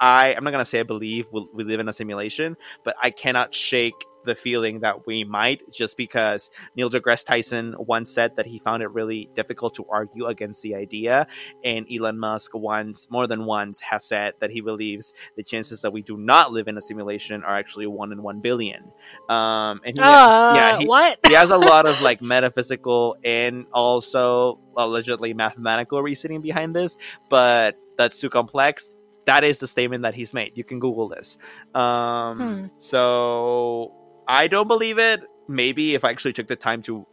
[0.00, 2.54] i i'm not gonna say i believe we, we live in a simulation
[2.84, 3.94] but i cannot shake
[4.26, 8.82] the feeling that we might just because neil degrasse tyson once said that he found
[8.82, 11.26] it really difficult to argue against the idea
[11.64, 15.92] and elon musk once more than once has said that he believes the chances that
[15.92, 18.82] we do not live in a simulation are actually one in one billion
[19.28, 21.18] um and he, uh, yeah, he- what?
[21.26, 26.96] he has a lot of like metaphysical and also allegedly mathematical reasoning behind this,
[27.30, 28.92] but that's too complex.
[29.26, 30.52] That is the statement that he's made.
[30.54, 31.38] You can Google this.
[31.74, 32.66] Um, Hmm.
[32.78, 33.92] So
[34.28, 35.20] I don't believe it.
[35.48, 37.06] Maybe if I actually took the time to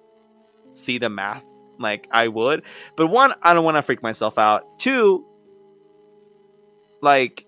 [0.71, 1.43] see the math,
[1.79, 2.63] like I would.
[2.95, 4.79] But one, I don't want to freak myself out.
[4.79, 5.25] Two,
[7.01, 7.45] like.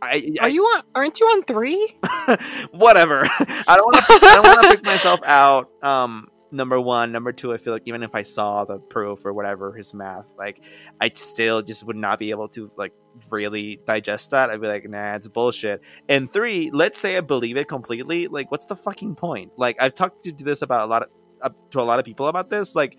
[0.00, 0.82] I, Are you on?
[0.96, 1.96] Aren't you on three?
[2.72, 3.22] whatever.
[3.26, 4.04] I don't want to.
[4.08, 5.70] I don't want to pick myself out.
[5.84, 7.52] Um, number one, number two.
[7.52, 10.60] I feel like even if I saw the proof or whatever his math, like
[11.00, 12.92] I still just would not be able to like
[13.30, 14.50] really digest that.
[14.50, 15.80] I'd be like, nah, it's bullshit.
[16.08, 18.28] And three, let's say I believe it completely.
[18.28, 19.52] Like, what's the fucking point?
[19.56, 21.08] Like, I've talked to this about a lot of
[21.40, 22.76] uh, to a lot of people about this.
[22.76, 22.96] Like,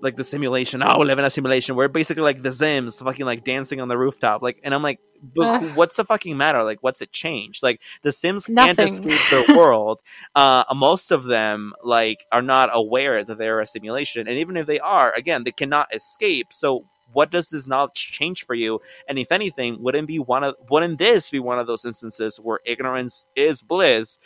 [0.00, 0.82] like the simulation.
[0.82, 1.76] Oh, we live in a simulation.
[1.76, 4.42] We're basically like the Sims, fucking like dancing on the rooftop.
[4.42, 5.00] Like, and I'm like,
[5.34, 6.62] but what's the fucking matter?
[6.62, 7.62] Like, what's it changed?
[7.62, 10.00] Like, the Sims can't escape their world.
[10.34, 14.66] Uh, most of them like are not aware that they're a simulation, and even if
[14.66, 16.48] they are, again, they cannot escape.
[16.52, 16.86] So.
[17.10, 18.80] What does this knowledge change for you?
[19.08, 22.60] And if anything, wouldn't be one of wouldn't this be one of those instances where
[22.66, 24.18] ignorance is bliss?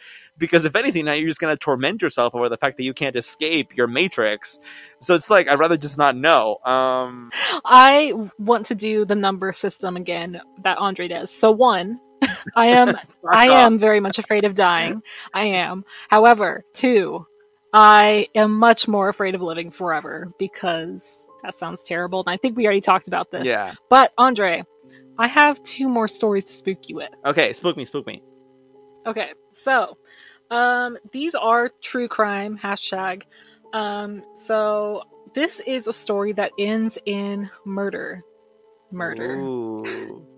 [0.42, 3.14] Because if anything, now you're just gonna torment yourself over the fact that you can't
[3.14, 4.58] escape your matrix.
[4.98, 6.58] So it's like I'd rather just not know.
[6.64, 7.30] Um,
[7.64, 11.30] I want to do the number system again that Andre does.
[11.30, 12.00] So one,
[12.56, 12.96] I am
[13.30, 15.00] I am very much afraid of dying.
[15.32, 15.84] I am.
[16.08, 17.24] However, two,
[17.72, 22.18] I am much more afraid of living forever because that sounds terrible.
[22.18, 23.46] And I think we already talked about this.
[23.46, 23.74] Yeah.
[23.88, 24.64] But Andre,
[25.18, 27.10] I have two more stories to spook you with.
[27.24, 27.52] Okay.
[27.52, 27.84] Spook me.
[27.84, 28.24] Spook me.
[29.06, 29.96] Okay, so
[30.52, 33.22] um, these are true crime hashtag.
[33.72, 35.02] Um, so
[35.34, 38.22] this is a story that ends in murder.
[38.90, 39.36] Murder.
[39.36, 40.26] Ooh.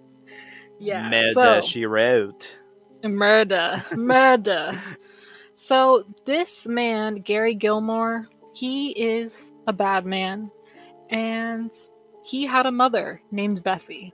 [0.81, 1.09] Yeah.
[1.09, 1.33] Murder.
[1.35, 2.59] so, She wrote.
[3.05, 3.83] murder.
[3.93, 4.73] Murder.
[5.55, 10.51] so this man, Gary Gilmore, he is a bad man,
[11.11, 11.71] and
[12.25, 14.12] he had a mother named Bessie.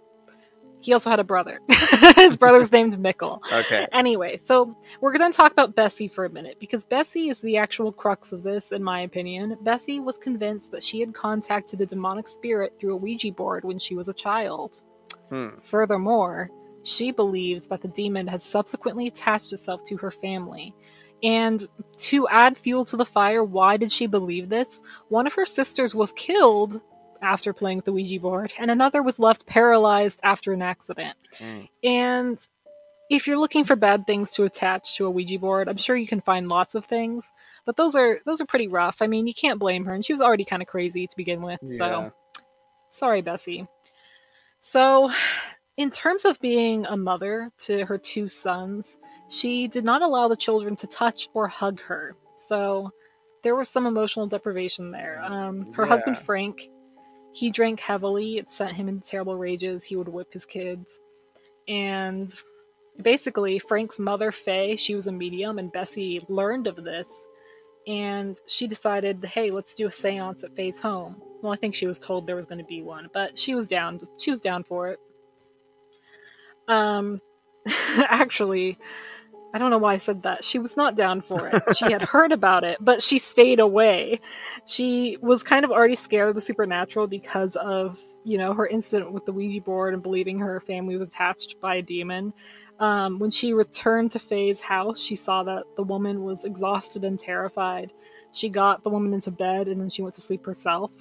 [0.80, 1.60] He also had a brother.
[2.16, 3.40] His brother's named Mikal.
[3.52, 3.86] Okay.
[3.92, 7.58] Anyway, so we're going to talk about Bessie for a minute because Bessie is the
[7.58, 9.58] actual crux of this, in my opinion.
[9.60, 13.78] Bessie was convinced that she had contacted a demonic spirit through a Ouija board when
[13.78, 14.80] she was a child.
[15.28, 15.48] Hmm.
[15.62, 16.50] Furthermore,
[16.82, 20.74] she believes that the demon has subsequently attached itself to her family.
[21.22, 21.62] And
[21.98, 24.80] to add fuel to the fire, why did she believe this?
[25.08, 26.80] One of her sisters was killed
[27.22, 31.16] after playing with the Ouija board, and another was left paralyzed after an accident.
[31.38, 31.68] Mm.
[31.84, 32.38] And
[33.10, 36.06] if you're looking for bad things to attach to a Ouija board, I'm sure you
[36.06, 37.26] can find lots of things.
[37.66, 38.96] But those are those are pretty rough.
[39.00, 41.42] I mean, you can't blame her, and she was already kind of crazy to begin
[41.42, 41.60] with.
[41.62, 41.76] Yeah.
[41.76, 42.12] So,
[42.90, 43.66] sorry, Bessie.
[44.60, 45.10] So,
[45.76, 48.96] in terms of being a mother to her two sons,
[49.28, 52.16] she did not allow the children to touch or hug her.
[52.36, 52.92] So,
[53.42, 55.22] there was some emotional deprivation there.
[55.22, 56.68] Um, her husband Frank,
[57.32, 58.38] he drank heavily.
[58.38, 59.84] It sent him into terrible rages.
[59.84, 61.00] He would whip his kids,
[61.68, 62.32] and
[63.02, 67.28] basically, Frank's mother Faye, she was a medium, and Bessie learned of this,
[67.86, 71.20] and she decided, hey, let's do a séance at Faye's home.
[71.42, 73.68] Well, I think she was told there was going to be one, but she was
[73.68, 74.00] down.
[74.18, 75.00] She was down for it.
[76.68, 77.20] Um,
[77.98, 78.78] actually,
[79.53, 80.44] I don't know why I said that.
[80.44, 81.76] She was not down for it.
[81.76, 84.20] She had heard about it, but she stayed away.
[84.66, 89.12] She was kind of already scared of the supernatural because of, you know, her incident
[89.12, 92.32] with the Ouija board and believing her family was attached by a demon.
[92.78, 97.18] Um, when she returned to Faye's house, she saw that the woman was exhausted and
[97.18, 97.92] terrified.
[98.32, 100.92] She got the woman into bed and then she went to sleep herself.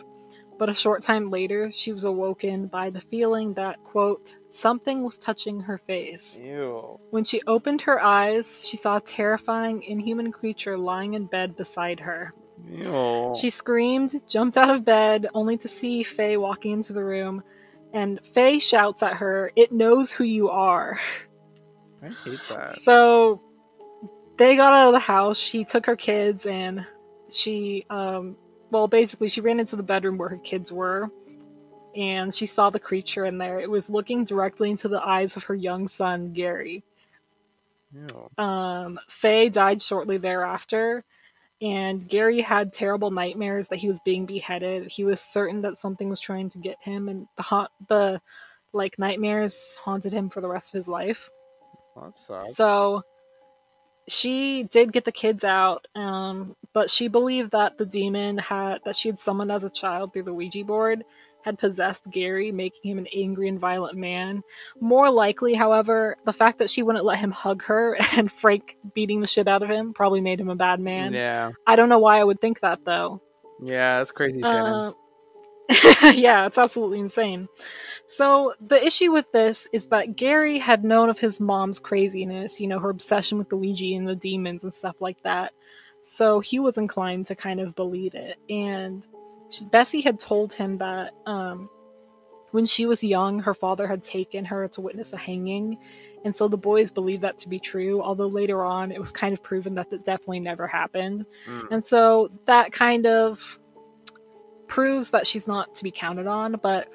[0.60, 5.18] But a short time later, she was awoken by the feeling that, quote, something was
[5.18, 6.38] touching her face.
[6.43, 6.99] Ew.
[7.12, 12.01] When she opened her eyes, she saw a terrifying, inhuman creature lying in bed beside
[12.01, 12.34] her.
[12.68, 13.34] Ew.
[13.39, 17.41] She screamed, jumped out of bed, only to see Faye walking into the room.
[17.93, 20.99] And Faye shouts at her, It knows who you are.
[22.03, 22.74] I hate that.
[22.82, 23.41] So
[24.38, 25.38] they got out of the house.
[25.38, 26.86] She took her kids and
[27.30, 28.36] she, um,
[28.72, 31.09] well, basically, she ran into the bedroom where her kids were
[31.95, 33.59] and she saw the creature in there.
[33.59, 36.84] It was looking directly into the eyes of her young son, Gary.
[37.93, 38.43] Ew.
[38.43, 41.03] Um, Faye died shortly thereafter,
[41.61, 44.91] and Gary had terrible nightmares that he was being beheaded.
[44.91, 48.22] He was certain that something was trying to get him, and the haunt, the
[48.72, 51.30] like nightmares haunted him for the rest of his life.
[51.95, 52.55] That sucks.
[52.55, 53.03] So
[54.10, 58.95] she did get the kids out, um, but she believed that the demon had that
[58.95, 61.03] she had summoned as a child through the Ouija board
[61.41, 64.43] had possessed Gary, making him an angry and violent man.
[64.80, 69.22] More likely, however, the fact that she wouldn't let him hug her and Frank beating
[69.22, 71.14] the shit out of him probably made him a bad man.
[71.14, 71.51] Yeah.
[71.66, 73.22] I don't know why I would think that though.
[73.62, 74.74] Yeah, that's crazy, Shannon.
[74.74, 74.93] Uh,
[76.16, 77.47] yeah, it's absolutely insane.
[78.10, 82.68] So the issue with this is that Gary had known of his mom's craziness, you
[82.68, 85.53] know, her obsession with the Ouija and the demons and stuff like that.
[86.01, 88.38] So he was inclined to kind of believe it.
[88.49, 89.07] And
[89.51, 91.70] she- Bessie had told him that um,
[92.51, 95.78] when she was young, her father had taken her to witness a hanging.
[96.26, 99.34] And so the boys believed that to be true, although later on it was kind
[99.34, 101.26] of proven that that definitely never happened.
[101.47, 101.68] Mm.
[101.72, 103.60] And so that kind of
[104.68, 106.88] proves that she's not to be counted on, but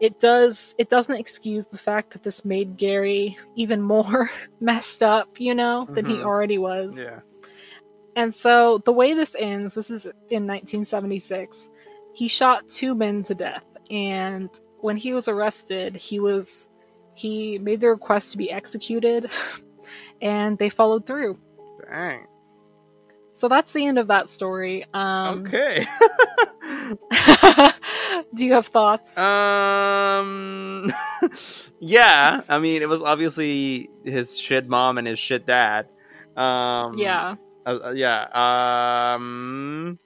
[0.00, 4.30] it does it doesn't excuse the fact that this made Gary even more
[4.60, 6.24] messed up, you know, than he Mhm.
[6.24, 6.98] already was.
[6.98, 7.20] Yeah.
[8.16, 11.70] And so the way this ends, this is in 1976.
[12.12, 16.68] He shot two men to death, and when he was arrested, he was
[17.14, 19.30] he made the request to be executed,
[20.22, 21.38] and they followed through.
[21.88, 22.26] Dang.
[23.40, 24.84] So that's the end of that story.
[24.92, 25.86] Um, okay.
[28.34, 29.16] Do you have thoughts?
[29.16, 30.92] um.
[31.80, 32.42] yeah.
[32.50, 35.86] I mean, it was obviously his shit mom and his shit dad.
[36.36, 36.98] Um.
[36.98, 37.36] yeah.
[37.64, 38.28] Uh, uh, yeah.
[39.14, 39.98] Um.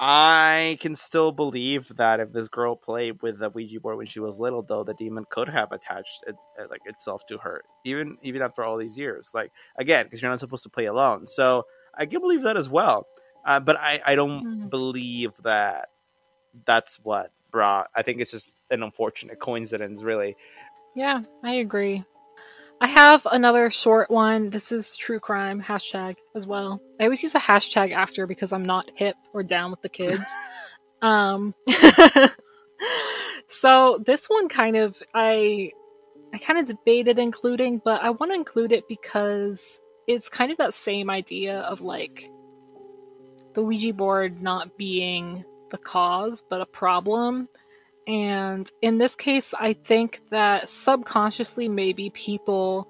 [0.00, 4.18] I can still believe that if this girl played with the Ouija board when she
[4.18, 8.16] was little, though, the demon could have attached it, uh, like itself to her, even
[8.22, 9.32] even after all these years.
[9.34, 11.26] Like again, because you're not supposed to play alone.
[11.26, 13.06] So I can believe that as well.
[13.44, 14.70] Uh, but I I don't Mhm.
[14.70, 15.90] believe that
[16.64, 17.90] that's what brought.
[17.94, 20.36] I think it's just an unfortunate coincidence, really.
[20.94, 22.04] Yeah, I agree.
[22.80, 24.50] I have another short one.
[24.50, 26.80] This is true crime hashtag as well.
[27.00, 30.24] I always use a hashtag after because I'm not hip or down with the kids.
[31.02, 31.54] um,
[33.48, 35.72] so this one kind of I
[36.34, 40.58] I kind of debated including, but I want to include it because it's kind of
[40.58, 42.28] that same idea of like
[43.54, 47.48] the Ouija board not being the cause but a problem.
[48.06, 52.88] And in this case, I think that subconsciously, maybe people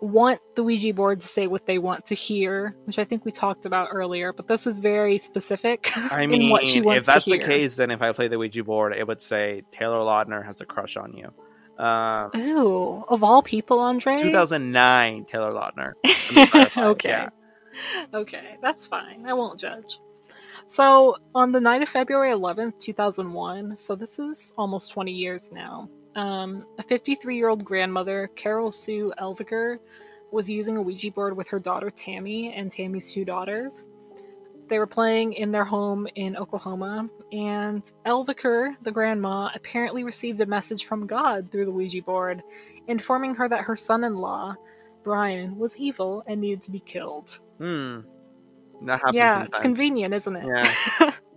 [0.00, 3.32] want the Ouija board to say what they want to hear, which I think we
[3.32, 7.06] talked about earlier, but this is very specific I in mean, what she wants if
[7.06, 10.44] that's the case, then if I play the Ouija board, it would say Taylor Lautner
[10.44, 11.32] has a crush on you.
[11.80, 14.18] Um, Ooh, of all people, Andre?
[14.18, 15.94] 2009 Taylor Lautner.
[16.76, 17.08] Okay.
[17.08, 17.28] yeah.
[18.12, 19.24] Okay, that's fine.
[19.26, 19.98] I won't judge.
[20.68, 25.88] So, on the night of February 11th, 2001, so this is almost 20 years now,
[26.16, 29.78] um, a 53 year old grandmother, Carol Sue Elviker,
[30.32, 33.86] was using a Ouija board with her daughter Tammy and Tammy's two daughters.
[34.70, 40.46] They were playing in their home in Oklahoma, and Elviker, the grandma, apparently received a
[40.46, 42.40] message from God through the Ouija board,
[42.86, 44.54] informing her that her son in law,
[45.02, 47.40] Brian, was evil and needed to be killed.
[47.58, 48.02] Hmm.
[48.82, 49.48] That happens yeah, sometimes.
[49.50, 50.46] it's convenient, isn't it?
[50.46, 51.10] Yeah.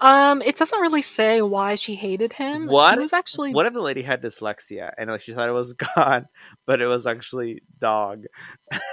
[0.00, 2.66] um, it doesn't really say why she hated him.
[2.66, 2.94] What?
[2.94, 5.72] She was actually What if the lady had dyslexia and like she thought it was
[5.96, 6.26] God,
[6.66, 8.24] but it was actually dog?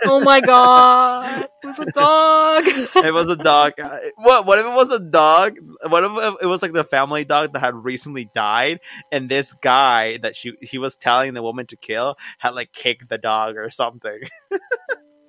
[0.05, 2.63] Oh my god, it was a dog.
[2.67, 3.73] It was a dog.
[3.81, 4.45] Uh, What?
[4.45, 5.57] What if it was a dog?
[5.87, 8.79] What if it was like the family dog that had recently died,
[9.11, 13.09] and this guy that she he was telling the woman to kill had like kicked
[13.09, 14.19] the dog or something?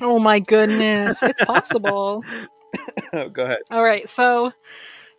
[0.00, 2.22] oh my goodness, it's possible.
[3.12, 3.60] oh, Go ahead.
[3.70, 4.52] All right, so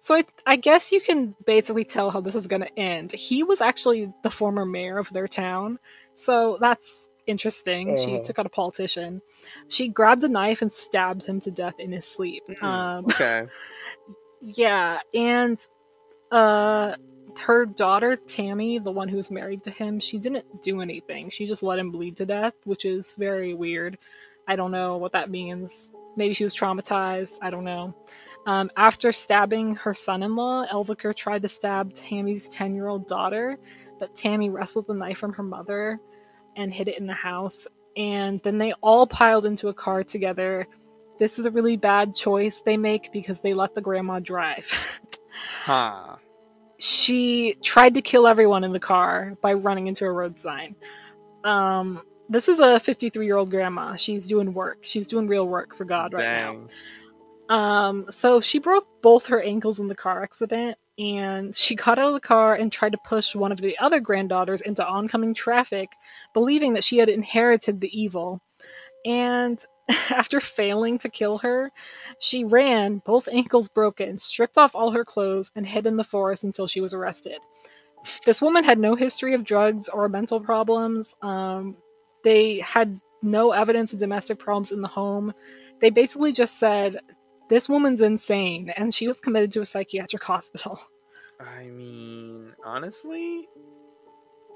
[0.08, 3.12] so I, I guess you can basically tell how this is going to end.
[3.12, 5.80] He was actually the former mayor of their town,
[6.16, 7.98] so that's interesting.
[7.98, 8.24] She Uh-huh.
[8.24, 9.22] took out a politician.
[9.68, 12.44] She grabbed a knife and stabbed him to death in his sleep.
[12.50, 13.48] Mm, Um, Okay.
[14.42, 15.58] Yeah, and
[16.32, 16.96] uh
[17.48, 21.30] her daughter Tammy, the one who was married to him, she didn't do anything.
[21.30, 23.98] She just let him bleed to death, which is very weird.
[24.48, 25.90] I don't know what that means.
[26.16, 27.38] Maybe she was traumatized.
[27.42, 27.94] I don't know.
[28.48, 33.60] Um, after stabbing her son-in-law, Elviker tried to stab Tammy's ten-year-old daughter,
[34.00, 36.00] but Tammy wrestled the knife from her mother
[36.56, 37.68] and hid it in the house.
[37.96, 40.68] And then they all piled into a car together
[41.18, 44.70] this is a really bad choice they make because they let the grandma drive.
[45.66, 46.16] Huh.
[46.80, 50.76] she tried to kill everyone in the car by running into a road sign.
[51.44, 53.96] Um, this is a 53 year old grandma.
[53.98, 54.80] She's doing work.
[54.82, 56.68] She's doing real work for God right now.
[57.50, 62.10] Um, so she broke both her ankles in the car accident, and she got out
[62.10, 65.90] of the car and tried to push one of the other granddaughters into oncoming traffic,
[66.34, 68.42] believing that she had inherited the evil.
[69.06, 69.64] And
[70.10, 71.72] after failing to kill her,
[72.20, 76.44] she ran, both ankles broken, stripped off all her clothes, and hid in the forest
[76.44, 77.38] until she was arrested.
[78.26, 81.16] This woman had no history of drugs or mental problems.
[81.22, 81.76] Um,
[82.24, 85.34] they had no evidence of domestic problems in the home.
[85.80, 87.00] They basically just said,
[87.50, 90.80] This woman's insane, and she was committed to a psychiatric hospital.
[91.40, 93.48] I mean, honestly,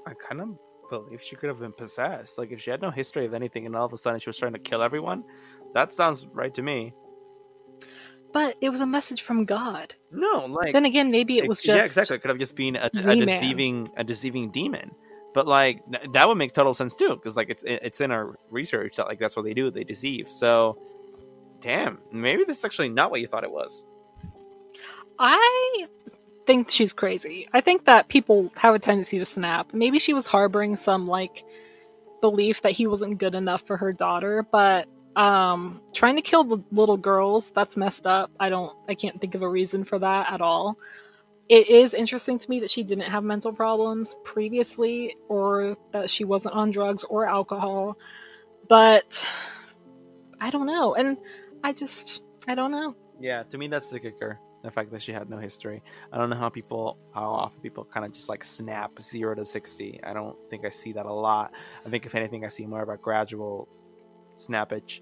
[0.06, 0.48] I kind of
[0.90, 2.38] believe she could have been possessed.
[2.38, 4.36] Like, if she had no history of anything and all of a sudden she was
[4.36, 5.24] trying to kill everyone,
[5.74, 6.92] that sounds right to me.
[8.32, 9.94] But it was a message from God.
[10.10, 11.76] No, like, then again, maybe it was just.
[11.76, 12.16] yeah, exactly.
[12.16, 14.90] It could have just been a, a deceiving, a deceiving demon.
[15.34, 18.38] But like, th- that would make total sense too, because like it's it's in our
[18.50, 19.70] research that like that's what they do.
[19.70, 20.28] They deceive.
[20.28, 20.78] So,
[21.62, 23.86] damn, maybe this is actually not what you thought it was.
[25.18, 25.86] I
[26.46, 27.48] think she's crazy.
[27.52, 29.72] I think that people have a tendency to snap.
[29.72, 31.44] Maybe she was harboring some like
[32.20, 36.58] belief that he wasn't good enough for her daughter, but um trying to kill the
[36.72, 38.30] little girls, that's messed up.
[38.40, 40.76] I don't I can't think of a reason for that at all.
[41.48, 46.24] It is interesting to me that she didn't have mental problems previously or that she
[46.24, 47.98] wasn't on drugs or alcohol,
[48.68, 49.24] but
[50.40, 50.94] I don't know.
[50.94, 51.18] And
[51.62, 52.94] I just I don't know.
[53.20, 54.38] Yeah, to me that's the kicker.
[54.62, 55.82] The fact that she had no history.
[56.12, 59.44] I don't know how people, how often people kind of just like snap zero to
[59.44, 60.00] sixty.
[60.04, 61.52] I don't think I see that a lot.
[61.84, 63.68] I think if anything, I see more of a gradual
[64.38, 65.00] snappage.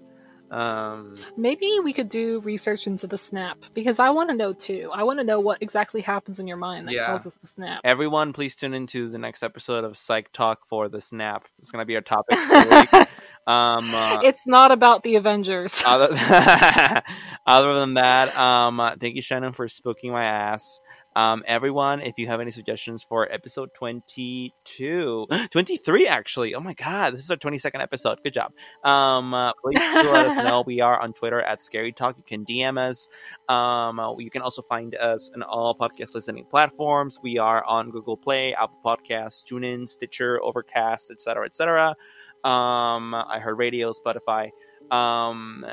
[0.51, 4.89] Um, Maybe we could do research into the snap because I want to know too.
[4.93, 7.05] I want to know what exactly happens in your mind that Yeah.
[7.07, 7.79] causes the snap.
[7.85, 11.45] everyone, please tune into the next episode of Psych Talk for the snap.
[11.59, 12.37] It's gonna be our topic.
[12.37, 13.07] for the week.
[13.47, 15.81] Um, uh, it's not about the Avengers.
[15.83, 16.09] other,
[17.47, 20.79] other than that, um, uh, thank you, Shannon, for spooking my ass.
[21.15, 26.55] Um, everyone, if you have any suggestions for episode 22, 23, actually.
[26.55, 28.19] Oh my God, this is our 22nd episode.
[28.23, 28.53] Good job.
[28.83, 30.63] Um, uh, please do let us know.
[30.71, 32.17] We are on Twitter at Scary Talk.
[32.17, 33.07] You can DM us.
[33.49, 37.19] Um, uh, you can also find us on all podcast listening platforms.
[37.21, 41.95] We are on Google Play, Apple Podcasts, TuneIn, Stitcher, Overcast, etc., etc.
[42.43, 44.51] Um, iHeartRadio, Spotify.
[44.95, 45.65] Um,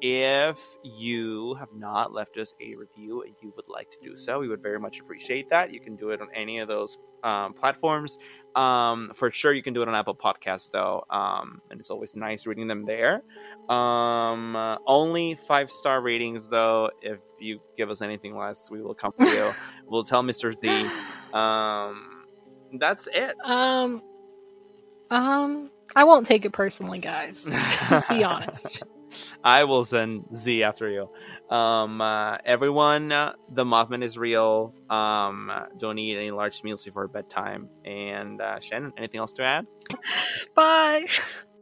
[0.00, 4.38] if you have not left us a review and you would like to do so,
[4.38, 5.72] we would very much appreciate that.
[5.72, 8.18] You can do it on any of those um, platforms.
[8.54, 12.14] Um, for sure, you can do it on Apple Podcasts, though, um, and it's always
[12.14, 13.22] nice reading them there.
[13.68, 16.90] Um, uh, only five star ratings, though.
[17.00, 19.52] If you give us anything less, we will come for you.
[19.86, 20.56] we'll tell Mr.
[20.56, 20.90] Z.
[21.32, 22.24] Um,
[22.78, 23.34] that's it.
[23.44, 24.02] Um,
[25.10, 27.44] um, I won't take it personally, guys.
[27.44, 28.84] Just be honest.
[29.42, 31.10] I will send Z after you.
[31.54, 34.74] Um, uh, everyone, uh, the Mothman is real.
[34.90, 37.68] Um, don't eat any large meals before bedtime.
[37.84, 39.66] And uh, Shannon, anything else to add?
[40.54, 41.06] Bye.